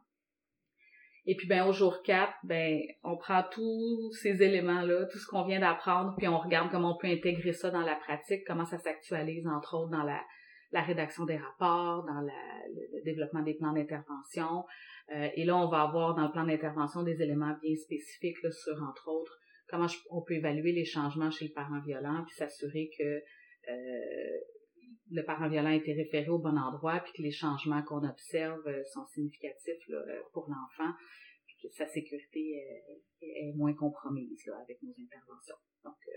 [1.25, 5.45] Et puis ben au jour 4, ben on prend tous ces éléments-là, tout ce qu'on
[5.45, 8.79] vient d'apprendre, puis on regarde comment on peut intégrer ça dans la pratique, comment ça
[8.79, 10.19] s'actualise entre autres dans la,
[10.71, 12.33] la rédaction des rapports, dans la,
[12.73, 14.65] le, développement des plans d'intervention.
[15.15, 18.49] Euh, et là, on va avoir dans le plan d'intervention des éléments bien spécifiques là,
[18.51, 19.37] sur entre autres
[19.71, 24.37] comment on peut évaluer les changements chez le parent violent, puis s'assurer que euh,
[25.09, 28.61] le parent violent a été référé au bon endroit, puis que les changements qu'on observe
[28.67, 30.91] euh, sont significatifs là, euh, pour l'enfant,
[31.45, 32.39] puis que sa sécurité
[33.21, 35.55] est, est moins compromise là, avec nos interventions.
[35.83, 36.11] Donc, euh,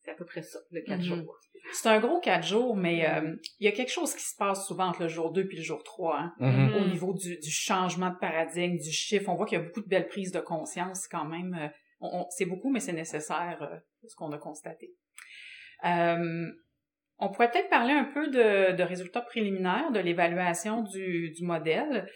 [0.00, 1.04] c'est à peu près ça, le quatre Mhm.
[1.22, 1.38] jours.
[1.72, 4.66] C'est un gros quatre jours, mais euh, il y a quelque chose qui se passe
[4.66, 6.18] souvent entre le jour 2 puis le jour 3.
[6.18, 6.34] Hein?
[6.40, 6.74] Mhm.
[6.74, 9.80] Au niveau du, du changement de paradigme, du chiffre, on voit qu'il y a beaucoup
[9.82, 11.54] de belles prises de conscience quand même.
[11.54, 11.68] Euh,
[12.00, 14.92] on- on- c'est beaucoup, mais c'est nécessaire, euh, ce qu'on a constaté.
[15.84, 16.50] Euh,
[17.22, 22.08] on pourrait peut-être parler un peu de, de résultats préliminaires de l'évaluation du, du modèle.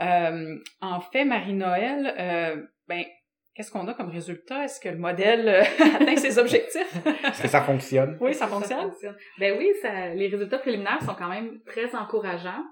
[0.00, 3.04] Euh, en fait, Marie-Noël, euh, ben,
[3.54, 4.64] qu'est-ce qu'on a comme résultat?
[4.64, 5.60] Est-ce que le modèle euh,
[6.00, 7.06] atteint ses objectifs?
[7.06, 8.16] Est-ce que ça fonctionne?
[8.20, 8.90] oui, ça fonctionne.
[9.38, 12.64] Ben oui, ça, les résultats préliminaires sont quand même très encourageants.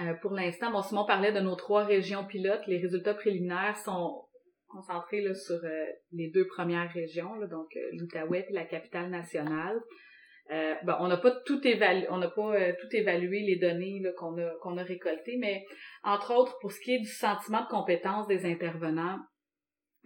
[0.00, 2.62] Euh, pour l'instant, bon, Simon parlait de nos trois régions pilotes.
[2.68, 4.24] Les résultats préliminaires sont
[4.68, 9.10] concentrés là, sur euh, les deux premières régions, là, donc euh, l'Outaouais et la capitale
[9.10, 9.80] nationale.
[10.50, 14.00] Euh, bon, on n'a pas tout évalué, on n'a pas euh, tout évalué les données
[14.00, 15.64] là, qu'on a qu'on a récoltées, mais
[16.02, 19.18] entre autres pour ce qui est du sentiment de compétence des intervenants,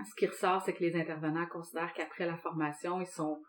[0.00, 3.40] ce qui ressort, c'est que les intervenants considèrent qu'après la formation, ils sont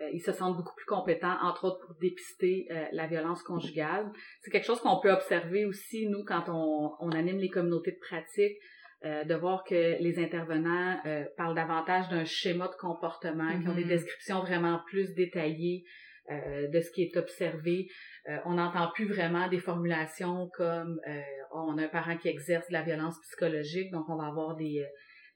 [0.00, 4.10] euh, ils se sentent beaucoup plus compétents, entre autres pour dépister euh, la violence conjugale.
[4.40, 7.98] C'est quelque chose qu'on peut observer aussi, nous, quand on, on anime les communautés de
[7.98, 8.56] pratique,
[9.04, 13.74] euh, de voir que les intervenants euh, parlent davantage d'un schéma de comportement, qui ont
[13.74, 13.88] des Mhm.
[13.88, 15.82] descriptions vraiment plus détaillées
[16.30, 17.88] euh, de ce qui est observé.
[18.28, 21.20] Euh, on n'entend plus vraiment des formulations comme euh,
[21.54, 24.56] Oh, on a un parent qui exerce de la violence psychologique, donc on va avoir
[24.56, 24.86] des, euh,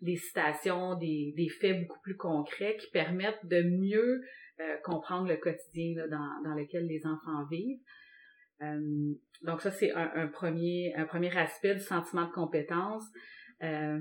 [0.01, 4.22] des citations, des, des faits beaucoup plus concrets qui permettent de mieux
[4.61, 7.81] euh, comprendre le quotidien là, dans, dans lequel les enfants vivent.
[9.42, 13.05] Donc ça, c'est un, un premier, un premier aspect du sentiment de compétence.
[13.62, 13.99] Euh,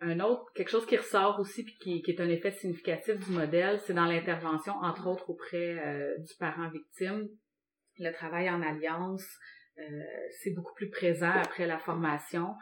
[0.00, 3.32] un autre, quelque chose qui ressort aussi puis qui, qui est un effet significatif du
[3.32, 7.28] modèle, c'est dans l'intervention, entre autres auprès euh, du parent victime.
[7.98, 9.26] Le travail en alliance,
[9.78, 9.82] euh,
[10.42, 12.54] c'est beaucoup plus présent après la formation.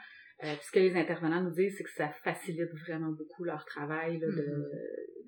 [0.44, 3.64] Euh, puis ce que les intervenants nous disent, c'est que ça facilite vraiment beaucoup leur
[3.64, 4.70] travail là, de,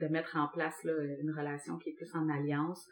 [0.00, 2.86] de mettre en place là, une relation qui est plus en alliance.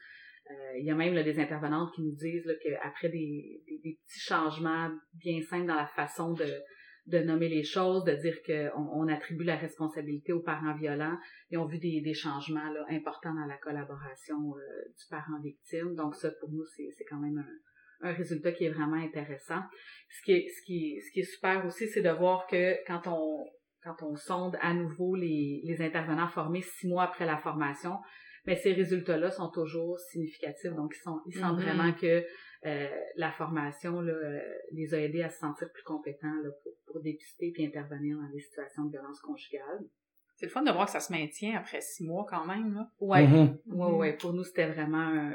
[0.51, 3.99] Euh, il y a même là, des intervenantes qui nous disent qu'après des, des, des
[4.05, 6.45] petits changements bien simples dans la façon de,
[7.07, 11.19] de nommer les choses, de dire qu'on on attribue la responsabilité aux parents violents,
[11.51, 15.95] ils ont vu des, des changements là, importants dans la collaboration euh, du parent victime.
[15.95, 19.61] Donc ça, pour nous, c'est c'est quand même un, un résultat qui est vraiment intéressant.
[20.11, 23.03] Ce qui est, ce qui, ce qui est super aussi, c'est de voir que quand
[23.07, 23.45] on
[23.83, 27.99] quand on sonde à nouveau les, les intervenants formés six mois après la formation,
[28.47, 30.73] mais ces résultats-là sont toujours significatifs.
[30.75, 31.65] Donc, ils, sont, ils sentent Mhm.
[31.65, 32.25] vraiment que
[32.67, 34.41] euh, la formation là, euh,
[34.73, 38.29] les a aidés à se sentir plus compétents là, pour, pour dépister puis intervenir dans
[38.31, 39.85] des situations de violence conjugale.
[40.37, 42.75] C'est le fun de voir que ça se maintient après six mois quand même.
[42.75, 42.91] Là.
[43.01, 43.59] Ouais, Mhm.
[43.67, 44.13] ouais, ouais.
[44.17, 45.35] Pour nous, c'était vraiment un-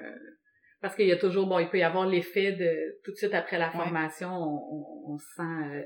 [0.82, 3.34] parce qu'il y a toujours, bon, il peut y avoir l'effet de tout de suite
[3.34, 3.74] après la Ouais.
[3.78, 5.42] formation, on, on, on se sent,
[5.76, 5.84] euh,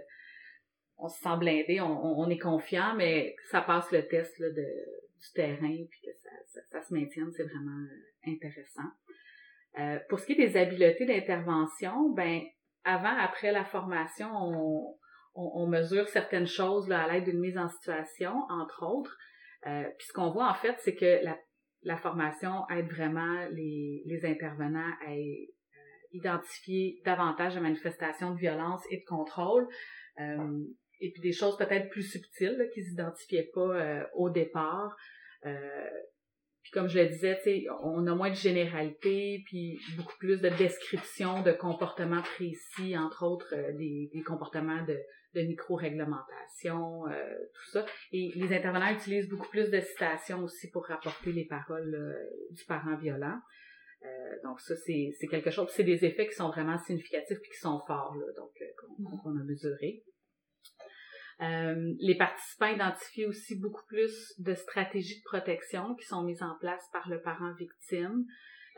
[0.98, 4.56] on se sent blindé, on, on, est confiant, mais ça passe le test là, de,
[4.56, 8.90] du terrain puis que ça, ça, ça se maintienne, c'est vraiment euh, intéressant.
[9.80, 12.42] Euh, pour ce qui est des habiletés d'intervention, ben
[12.84, 14.96] avant, après la formation, on,
[15.36, 19.18] on, on mesure certaines choses là, à l'aide d'une mise en situation, entre autres.
[19.66, 21.38] Euh, puis ce qu'on voit en fait, c'est que la,
[21.84, 25.46] la formation aide vraiment les, les intervenants à euh,
[26.12, 29.68] identifier davantage de manifestations de violence et de contrôle.
[30.20, 30.64] Euh,
[31.00, 34.96] et puis des choses peut-être plus subtiles qu'ils n'identifiaient pas au départ.
[35.46, 35.90] Euh,
[36.64, 37.38] puis comme je le disais,
[37.84, 43.54] on a moins de généralité, puis beaucoup plus de descriptions de comportements précis, entre autres
[43.54, 44.98] euh, des, des comportements de,
[45.36, 47.86] de micro-réglementation, euh, tout ça.
[48.12, 52.64] Et les intervenants utilisent beaucoup plus de citations aussi pour rapporter les paroles euh, du
[52.66, 53.40] parent violent.
[54.06, 57.60] Euh, donc ça, c'est quelque chose, c'est des effets qui sont vraiment significatifs puis qui
[57.60, 58.52] sont forts, là, donc
[59.24, 60.04] qu'on a mesuré.
[61.42, 66.56] Euh, les participants identifient aussi beaucoup plus de stratégies de protection qui sont mises en
[66.60, 68.26] place par le parent victime.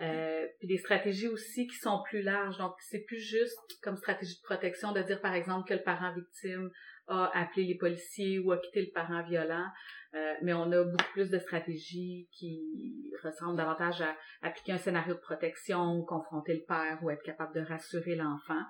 [0.01, 2.57] Euh, puis des stratégies aussi qui sont plus larges.
[2.57, 6.13] Donc, c'est plus juste comme stratégie de protection de dire, par exemple, que le parent
[6.13, 6.69] victime
[7.07, 9.67] a appelé les policiers ou a quitté le parent violent,
[10.15, 15.13] euh, mais on a beaucoup plus de stratégies qui ressemblent davantage à appliquer un scénario
[15.13, 18.61] de protection, confronter le père ou être capable de rassurer l'enfant.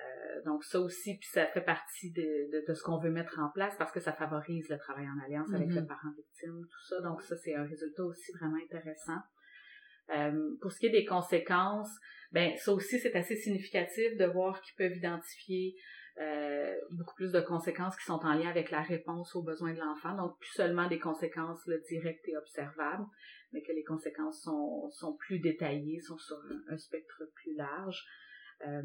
[0.00, 3.38] Euh, donc ça aussi, puis ça fait partie de, de, de ce qu'on veut mettre
[3.38, 5.80] en place parce que ça favorise le travail en alliance avec Mhm.
[5.80, 7.00] le parent victime, tout ça.
[7.02, 9.20] Donc ça, c'est un résultat aussi vraiment intéressant.
[10.14, 11.90] Euh, pour ce qui est des conséquences,
[12.32, 15.76] ben ça aussi c'est assez significatif de voir qu'ils peuvent identifier
[16.20, 19.78] euh, beaucoup plus de conséquences qui sont en lien avec la réponse aux besoins de
[19.78, 20.16] l'enfant.
[20.16, 23.06] Donc plus seulement des conséquences là, directes et observables,
[23.52, 28.02] mais que les conséquences sont, sont plus détaillées, sont sur un, un spectre plus large.
[28.66, 28.82] Euh,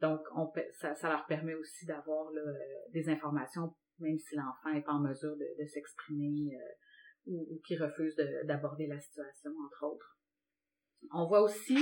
[0.00, 2.30] donc on, peut- ça, ça leur permet aussi d'avoir
[2.92, 7.76] des informations, même si l'enfant n'est pas en mesure de, de s'exprimer euh, ou, qui
[7.76, 10.18] refusent d'aborder la situation, entre autres.
[11.12, 11.78] On voit aussi,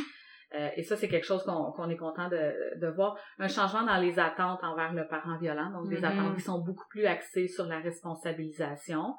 [0.54, 4.00] euh, et ça c'est quelque chose qu'on est content de, de, voir, un changement dans
[4.00, 6.04] les attentes envers le parent violent, donc des mm-hmm.
[6.04, 9.16] attentes qui sont beaucoup plus axées sur la responsabilisation.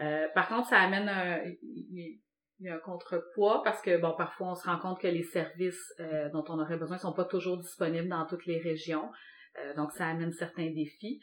[0.00, 2.20] Euh, par contre, ça amène un, il
[2.66, 5.94] y a un contrepoids parce que bon parfois on se rend compte que les services
[6.00, 9.10] euh, dont on aurait besoin sont pas toujours disponibles dans toutes les régions
[9.58, 11.20] euh, donc ça amène certains défis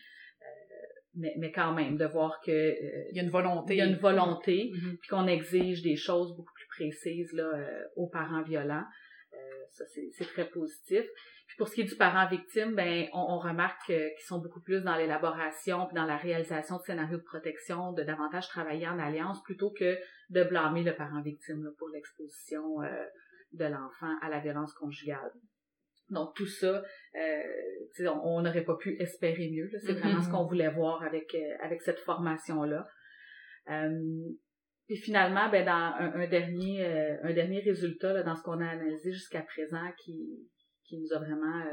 [1.17, 3.81] mais, mais quand même, de voir que euh, il y a une volonté, il y
[3.81, 4.97] a une volonté, mm-hmm.
[4.97, 8.85] puis qu'on exige des choses beaucoup plus précises là euh, aux parents violents.
[9.81, 11.05] Euh, ça c'est très positif.
[11.47, 14.61] Puis pour ce qui est du parent victime, ben on, on remarque qu'ils sont beaucoup
[14.61, 18.99] plus dans l'élaboration puis dans la réalisation de scénarios de protection, de davantage travailler en
[18.99, 19.97] alliance plutôt que
[20.29, 22.79] de blâmer le parent victime là, pour l'exposition
[23.53, 25.31] de l'enfant à la violence conjugale.
[26.09, 26.83] Donc tout ça,
[27.15, 29.69] euh, on n'aurait pas pu espérer mieux.
[29.69, 29.99] C'est mm-hmm.
[29.99, 32.87] vraiment ce qu'on voulait voir avec euh, avec cette formation là.
[33.69, 34.29] Euh,
[34.87, 38.67] puis finalement, ben dans un, dernier euh, un dernier résultat là, dans ce qu'on a
[38.67, 40.49] analysé jusqu'à présent qui
[40.85, 41.63] qui nous a vraiment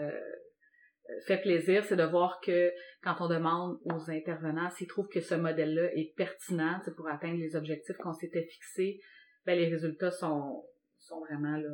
[1.27, 2.73] fait plaisir, c'est de voir que
[3.03, 7.55] quand on demande aux intervenants s'ils trouvent que ce modèle-là est pertinent pour atteindre les
[7.55, 9.01] objectifs qu'on s'était fixés,
[9.47, 10.65] ben les résultats sont
[10.99, 11.69] sont vraiment là,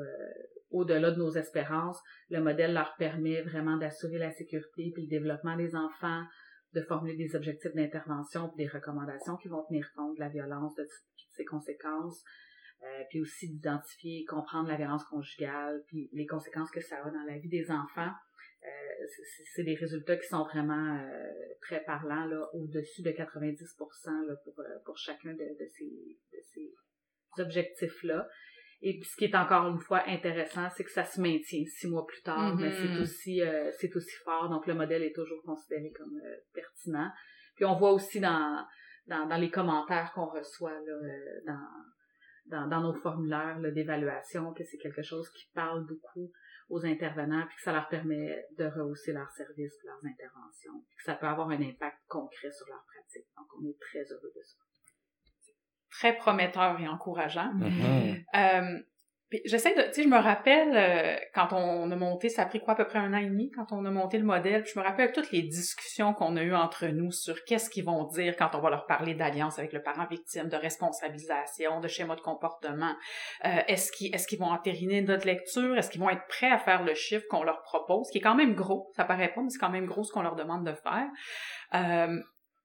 [0.71, 2.01] au-delà de nos espérances.
[2.31, 6.23] Le modèle leur permet vraiment d'assurer la sécurité puis le développement des enfants,
[6.75, 10.87] de formuler des objectifs d'intervention des recommandations qui vont tenir compte de la violence, de,
[11.37, 12.23] ses conséquences,
[12.83, 17.25] euh, puis aussi d'identifier, comprendre la violence conjugale, puis les conséquences que ça a dans
[17.27, 18.13] la vie des enfants.
[18.63, 19.07] Euh,
[19.55, 21.31] c'est des résultats qui sont vraiment euh,
[21.63, 26.75] très parlants, là, au-dessus de 90% là, pour, pour chacun de, de ces, de ces
[27.39, 28.29] objectifs-là.
[28.83, 32.07] Et ce qui est encore une fois intéressant, c'est que ça se maintient six mois
[32.07, 34.49] plus tard, mais c'est aussi euh, c'est aussi fort.
[34.49, 37.11] Donc le modèle est toujours considéré comme euh, pertinent.
[37.57, 38.65] Puis on voit aussi dans
[39.07, 44.65] dans, dans les commentaires qu'on reçoit là, euh, dans, dans, dans nos formulaires d'évaluation que
[44.65, 46.31] c'est quelque chose qui parle beaucoup
[46.71, 51.03] aux intervenants puis que ça leur permet de rehausser leurs services, leurs interventions, puis que
[51.03, 53.27] ça peut avoir un impact concret sur leur pratique.
[53.37, 54.70] Donc on est très heureux de ça
[55.91, 57.53] très prometteur et encourageant.
[57.55, 58.25] Mm-hmm.
[58.35, 58.81] Euh,
[59.45, 62.59] J'essaie de, tu sais, je me rappelle euh, quand on a monté, ça a pris
[62.59, 64.65] quoi à peu près un an et demi quand on a monté le modèle.
[64.67, 68.03] je me rappelle toutes les discussions qu'on a eues entre nous sur qu'est-ce qu'ils vont
[68.09, 72.17] dire quand on va leur parler d'alliance avec le parent victime, de responsabilisation, de schéma
[72.17, 72.93] de comportement.
[73.45, 75.79] Euh, est-ce qu'ils est-ce qu'ils vont entériner notre lecture?
[75.79, 78.35] Est-ce qu'ils vont être prêts à faire le chiffre qu'on leur propose, qui est quand
[78.35, 78.91] même gros.
[78.97, 81.09] Ça paraît pas, mais c'est quand même gros ce qu'on leur demande de faire.
[81.75, 82.21] Euh,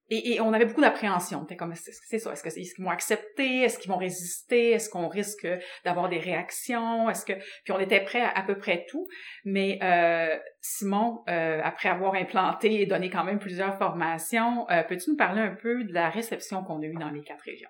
[0.09, 1.45] et, on avait beaucoup d'appréhension.
[1.57, 5.47] comme, c'est ça, est-ce qu'ils vont accepter, est-ce qu'ils vont résister, est-ce qu'on risque
[5.83, 9.07] d'avoir des réactions, est-ce que, puis on était prêt à, peu près tout.
[9.45, 15.11] Mais euh, Simon, euh, après avoir implanté et donné quand même plusieurs formations, euh, peux-tu
[15.11, 17.69] nous parler un peu de la réception qu'on a eue dans les quatre régions?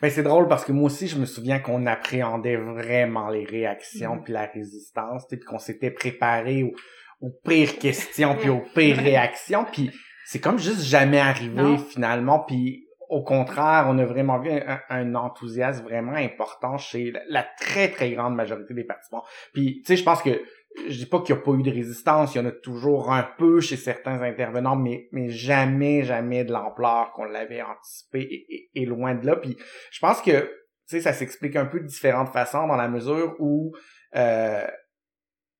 [0.00, 4.16] Ben c'est drôle parce que moi aussi je me souviens qu'on appréhendait vraiment les réactions
[4.16, 4.22] mm-hmm.
[4.24, 6.74] puis la résistance, puis qu'on s'était préparé aux,
[7.20, 9.90] aux pires questions puis aux pires réactions puis
[10.30, 12.40] c'est comme juste jamais arrivé finalement.
[12.40, 14.50] Puis au contraire, on a vraiment vu
[14.90, 19.24] un, enthousiasme vraiment important chez la, très très grande majorité des participants.
[19.54, 20.42] Puis tu sais, je pense que
[20.86, 23.10] je dis pas qu'il n'y a pas eu de résistance, il y en a toujours
[23.10, 28.84] un peu chez certains intervenants, mais mais jamais jamais de l'ampleur qu'on l'avait anticipé et,
[28.84, 29.36] loin de là.
[29.36, 29.56] Puis
[29.90, 33.34] je pense que tu sais, ça s'explique un peu de différentes façons dans la mesure
[33.38, 33.72] où
[34.14, 34.66] euh,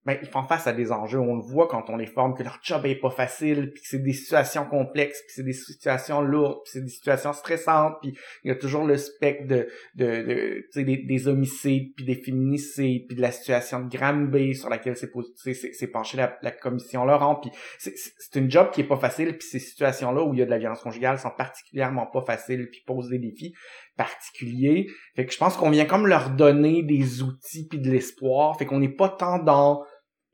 [0.04, 1.18] ben, ils font face à des enjeux.
[1.18, 3.88] On le voit quand on les forme, que leur job est pas facile, puis que
[3.88, 8.16] c'est des situations complexes, puis c'est des situations lourdes, puis c'est des situations stressantes, puis
[8.44, 13.06] il y a toujours le spectre de, de, de des, des, homicides, puis des féminicides,
[13.06, 15.10] puis de la situation de B sur laquelle c'est
[15.72, 19.46] c'est penché la, la commission Laurent, puis c'est une job qui est pas facile, puis
[19.46, 22.82] ces situations-là où il y a de la violence conjugale sont particulièrement pas faciles, puis
[22.86, 23.54] posent des défis
[23.98, 24.86] particuliers.
[25.16, 28.56] Fait que je pense qu'on vient comme leur donner des outils puis de l'espoir.
[28.56, 29.84] Fait qu'on n'est pas tant dans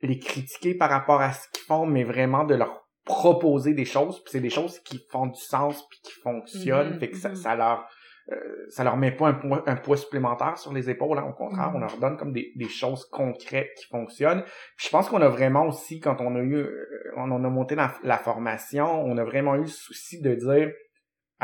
[0.03, 4.23] les critiquer par rapport à ce qu'ils font, mais vraiment de leur proposer des choses.
[4.23, 6.95] Puis c'est des choses qui font du sens puis qui fonctionnent.
[6.95, 7.37] Mm-hmm, fait que ça, mm-hmm.
[7.37, 7.89] ça leur
[8.33, 11.19] euh, ça leur met pas un poids, un poids supplémentaire sur les épaules.
[11.19, 11.81] Hein, au contraire, on mm-hmm.
[11.81, 14.43] leur donne comme des, des choses concrètes qui fonctionnent.
[14.77, 17.75] Puis je pense qu'on a vraiment aussi, quand on a eu, euh, on a monté
[17.75, 20.73] la, la formation, on a vraiment eu le souci de dire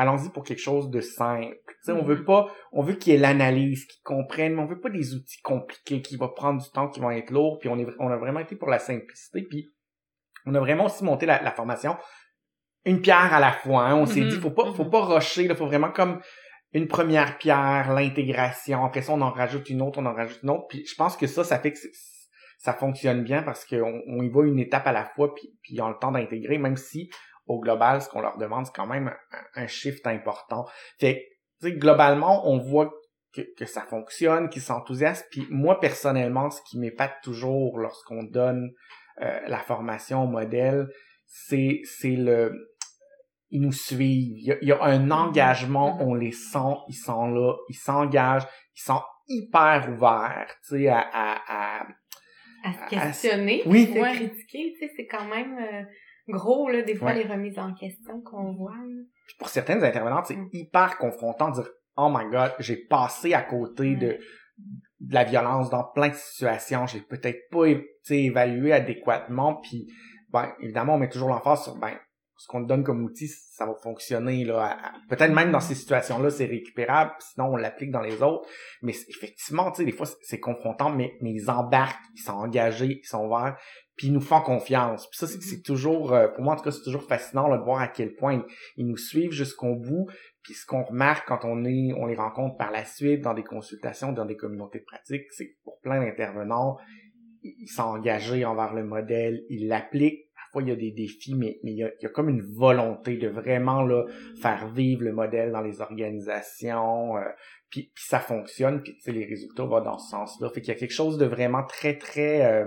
[0.01, 1.57] allons-y pour quelque chose de simple.
[1.89, 2.25] On veut mm-hmm.
[2.25, 5.41] pas, on veut qu'il y ait l'analyse, qu'ils comprennent, mais on veut pas des outils
[5.43, 7.59] compliqués qui vont prendre du temps, qui vont être lourds.
[7.59, 9.43] Puis on, est, on a vraiment été pour la simplicité.
[9.43, 9.69] Puis
[10.47, 11.97] on a vraiment aussi monté la, formation
[12.87, 13.85] une pierre à la fois.
[13.85, 13.97] Hein.
[13.97, 14.41] On s'est dit, mm-hmm.
[14.41, 14.91] faut pas, faut mm-hmm.
[14.91, 15.45] pas rusher.
[15.45, 16.21] Il faut vraiment comme
[16.73, 18.85] une première pierre, l'intégration.
[18.85, 20.67] Après ça, on en rajoute une autre, on en rajoute une autre.
[20.69, 21.79] Puis je pense que ça, ça fait que
[22.59, 25.75] ça fonctionne bien parce qu'on on y va une étape à la fois, puis, puis
[25.75, 27.11] ils ont le temps d'intégrer, même si
[27.51, 29.13] au global, ce qu'on leur demande, c'est quand même
[29.57, 30.67] un, shift important.
[31.01, 31.27] Fait
[31.61, 32.93] sais, globalement, on voit
[33.35, 35.27] que, que ça fonctionne, qu'ils s'enthousiasment.
[35.33, 38.71] Puis moi, personnellement, ce qui m'épate toujours lorsqu'on donne
[39.21, 40.87] euh, la formation au modèle,
[41.27, 42.53] c'est, c'est le...
[43.51, 44.37] Ils nous suivent.
[44.63, 45.13] Il y a, un mm-hmm.
[45.13, 46.05] engagement, mm-hmm.
[46.05, 48.47] on les sent, ils sont là, ils s'engagent,
[48.77, 51.87] ils sont hyper ouverts, tu sais, à, à, à
[52.63, 53.87] à se questionner, oui.
[53.87, 55.83] se critiquer, tu sais, c'est quand même euh,
[56.29, 58.75] gros, là, des fois, les remises en question qu'on voit.
[59.39, 60.49] pour certaines intervenantes, c'est mm.
[60.53, 64.19] hyper confrontant de dire «Oh my God, j'ai passé à côté de,
[65.01, 67.67] de la violence dans plein de situations, j'ai peut-être pas
[68.11, 69.87] évalué adéquatement, puis
[70.31, 71.95] ben, évidemment, on met toujours l'emphase sur ben,
[72.41, 74.79] ce qu'on te donne comme outil, ça va fonctionner là.
[75.11, 78.49] Peut-être même dans ces situations-là, c'est récupérable, sinon on l'applique dans les autres.
[78.81, 83.01] Mais effectivement, tu sais, des fois c'est confrontant, mais, mais ils embarquent, ils sont engagés,
[83.03, 83.59] ils sont ouverts,
[83.95, 85.07] puis ils nous font confiance.
[85.11, 85.63] Puis ça, c'est mm-hmm.
[85.63, 88.15] toujours, euh, pour moi en tout cas, c'est toujours fascinant là, de voir à quel
[88.15, 88.43] point
[88.79, 90.07] ils, nous suivent jusqu'au bout.
[90.43, 93.45] Puis ce qu'on remarque quand on est, on les rencontre par la suite dans des
[93.45, 96.79] consultations, dans des communautés de pratique, c'est pour plein d'intervenants,
[97.43, 101.61] ils sont engagés envers le modèle, ils l'appliquent Parfois, il y a des défis, mais,
[101.63, 104.05] mais il, y a, il y a comme une volonté de vraiment là,
[104.43, 107.17] faire vivre le modèle dans les organisations.
[107.17, 107.23] Euh,
[107.71, 110.51] puis, puis, ça fonctionne, puis les résultats vont dans ce sens-là.
[110.51, 112.67] Fait qu'il y a quelque chose de vraiment très, très euh,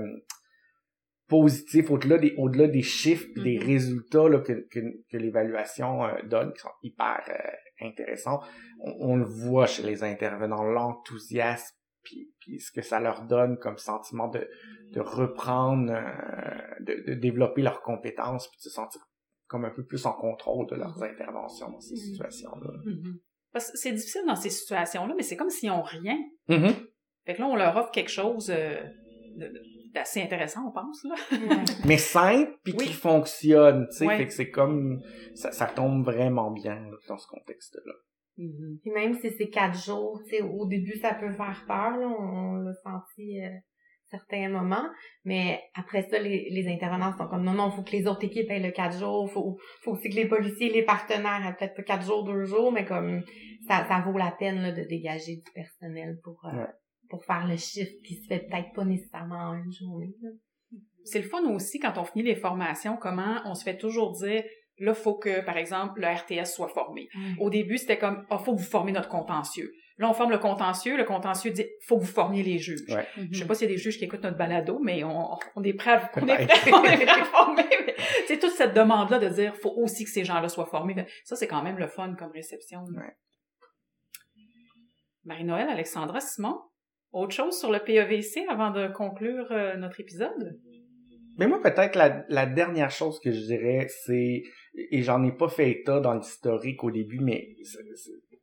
[1.27, 3.65] positif au-delà des, au-delà des chiffres et des mm-hmm.
[3.65, 4.79] résultats là, que, que,
[5.11, 7.21] que l'évaluation euh, donne, qui sont hyper
[7.81, 8.39] intéressants.
[8.79, 13.58] On, on, le voit chez les intervenants, l'enthousiasme puis, puis ce que ça leur donne
[13.58, 14.47] comme sentiment de,
[14.91, 19.01] de reprendre, euh, de, de, développer leurs compétences, puis de se sentir
[19.47, 22.12] comme un peu plus en contrôle de leurs interventions dans ces mm-hmm.
[22.12, 22.70] situations-là.
[23.51, 26.18] Parce que c'est difficile dans ces situations-là, mais c'est comme s'ils n'ont rien.
[26.49, 26.74] Mm-hmm.
[27.26, 28.82] Fait que là, on leur offre quelque chose euh,
[29.93, 31.04] d'assez intéressant, on pense.
[31.04, 31.16] Là.
[31.86, 34.18] mais simple, puis qui fonctionne, tu sais.
[34.18, 35.01] Fait que c'est comme...
[35.36, 37.93] Ça, ça tombe vraiment bien dans ce contexte-là.
[38.38, 41.97] Mm Puis même si c'est quatre jours, tu sais, au début ça peut faire peur,
[41.97, 43.49] là, on, l'a senti euh,
[44.09, 44.88] certains moments,
[45.25, 48.49] mais après ça, les, les intervenants sont comme non, non, faut que les autres équipes
[48.49, 51.84] aient le quatre jours, faut, faut aussi que les policiers, les partenaires aient peut-être pas
[51.84, 53.23] quatre jours, deux jours, mais comme
[53.67, 56.65] ça, ça vaut la peine là, de dégager du personnel pour euh,
[57.09, 60.15] pour faire le chiffre qui se fait peut-être pas nécessairement en une journée.
[61.03, 64.43] C'est le fun aussi quand on finit les formations, comment on se fait toujours dire
[64.80, 67.07] Là, faut que, par exemple, le RTS soit formé.
[67.39, 69.71] Au début, c'était comme, il oh, faut que vous formez notre contentieux.
[69.99, 70.97] Là, on forme le contentieux.
[70.97, 72.82] Le contentieux dit, faut que vous formiez les juges.
[72.89, 73.07] Ouais.
[73.32, 75.63] Je sais pas s'il y a des juges qui écoutent notre balado, mais on, on
[75.63, 77.63] est prêt à, on est prêt, on est prêt à former.
[78.28, 80.95] C'est toute cette demande-là de dire, faut aussi que ces gens-là soient formés.
[81.24, 82.84] Ça, c'est quand même le fun comme réception.
[82.95, 83.15] Ouais.
[85.26, 86.59] Marie-Noël, Alexandra, Simon,
[87.11, 90.59] autre chose sur le PEVC avant de conclure euh, notre épisode?
[91.38, 94.43] Mais moi, peut-être la, la dernière chose que je dirais, c'est,
[94.76, 97.55] et j'en ai pas fait état dans l'historique au début, mais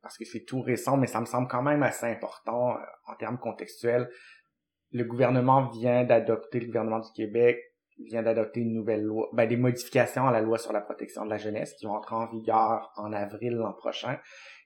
[0.02, 3.14] parce que c'est tout récent, mais ça me semble quand même assez important euh, en
[3.16, 4.08] termes contextuels.
[4.92, 7.60] Le gouvernement vient d'adopter, le gouvernement du Québec
[8.06, 11.30] vient d'adopter une nouvelle loi, ben, des modifications à la loi sur la protection de
[11.30, 14.18] la jeunesse qui vont entrer en vigueur en avril l'an prochain.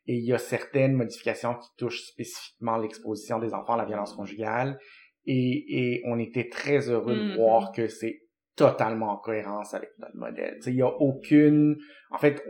[0.06, 4.14] Et il y a certaines modifications qui touchent spécifiquement l'exposition des enfants à la violence
[4.14, 4.78] conjugale
[5.26, 7.36] et, et on était très heureux de mm-hmm.
[7.36, 8.20] voir que c'est
[8.56, 10.58] totalement en cohérence avec notre modèle.
[10.66, 11.76] Il y a aucune...
[12.10, 12.42] En fait,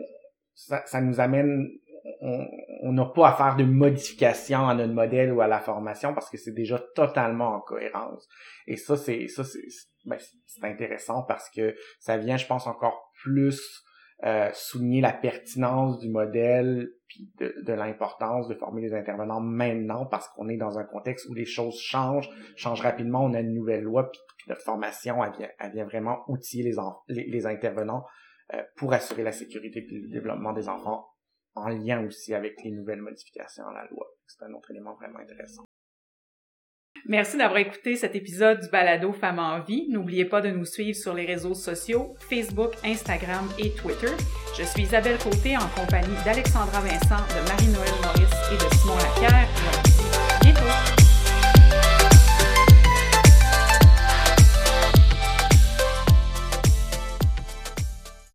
[0.55, 1.69] ça, ça nous amène...
[2.83, 6.29] On n'a pas à faire de modification à notre modèle ou à la formation parce
[6.29, 8.29] que c'est déjà totalement en cohérence.
[8.67, 9.61] Et ça, c'est ça c'est
[10.05, 10.19] ben,
[10.63, 13.85] intéressant parce que ça vient, je pense, encore plus
[14.25, 20.07] euh, souligner la pertinence du modèle puis de, de l'importance de former les intervenants maintenant
[20.07, 23.53] parce qu'on est dans un contexte où les choses changent, changent rapidement, on a une
[23.53, 26.73] nouvelle loi puis, notre formation elle vient, vraiment outiller
[27.09, 28.05] les, intervenants
[28.53, 31.09] euh, pour assurer la sécurité et le développement des enfants
[31.55, 34.07] en lien aussi avec les nouvelles modifications à la loi.
[34.27, 35.65] C'est un autre élément vraiment intéressant.
[37.07, 39.89] Merci d'avoir écouté cet épisode du Balado Femmes en vie.
[39.91, 44.13] N'oubliez pas de nous suivre sur les réseaux sociaux, Facebook, Instagram et Twitter.
[44.59, 49.94] Je suis Isabelle Côté en compagnie d'Alexandra Vincent, de Marie-Noël Maurice et de Simon Lacquer.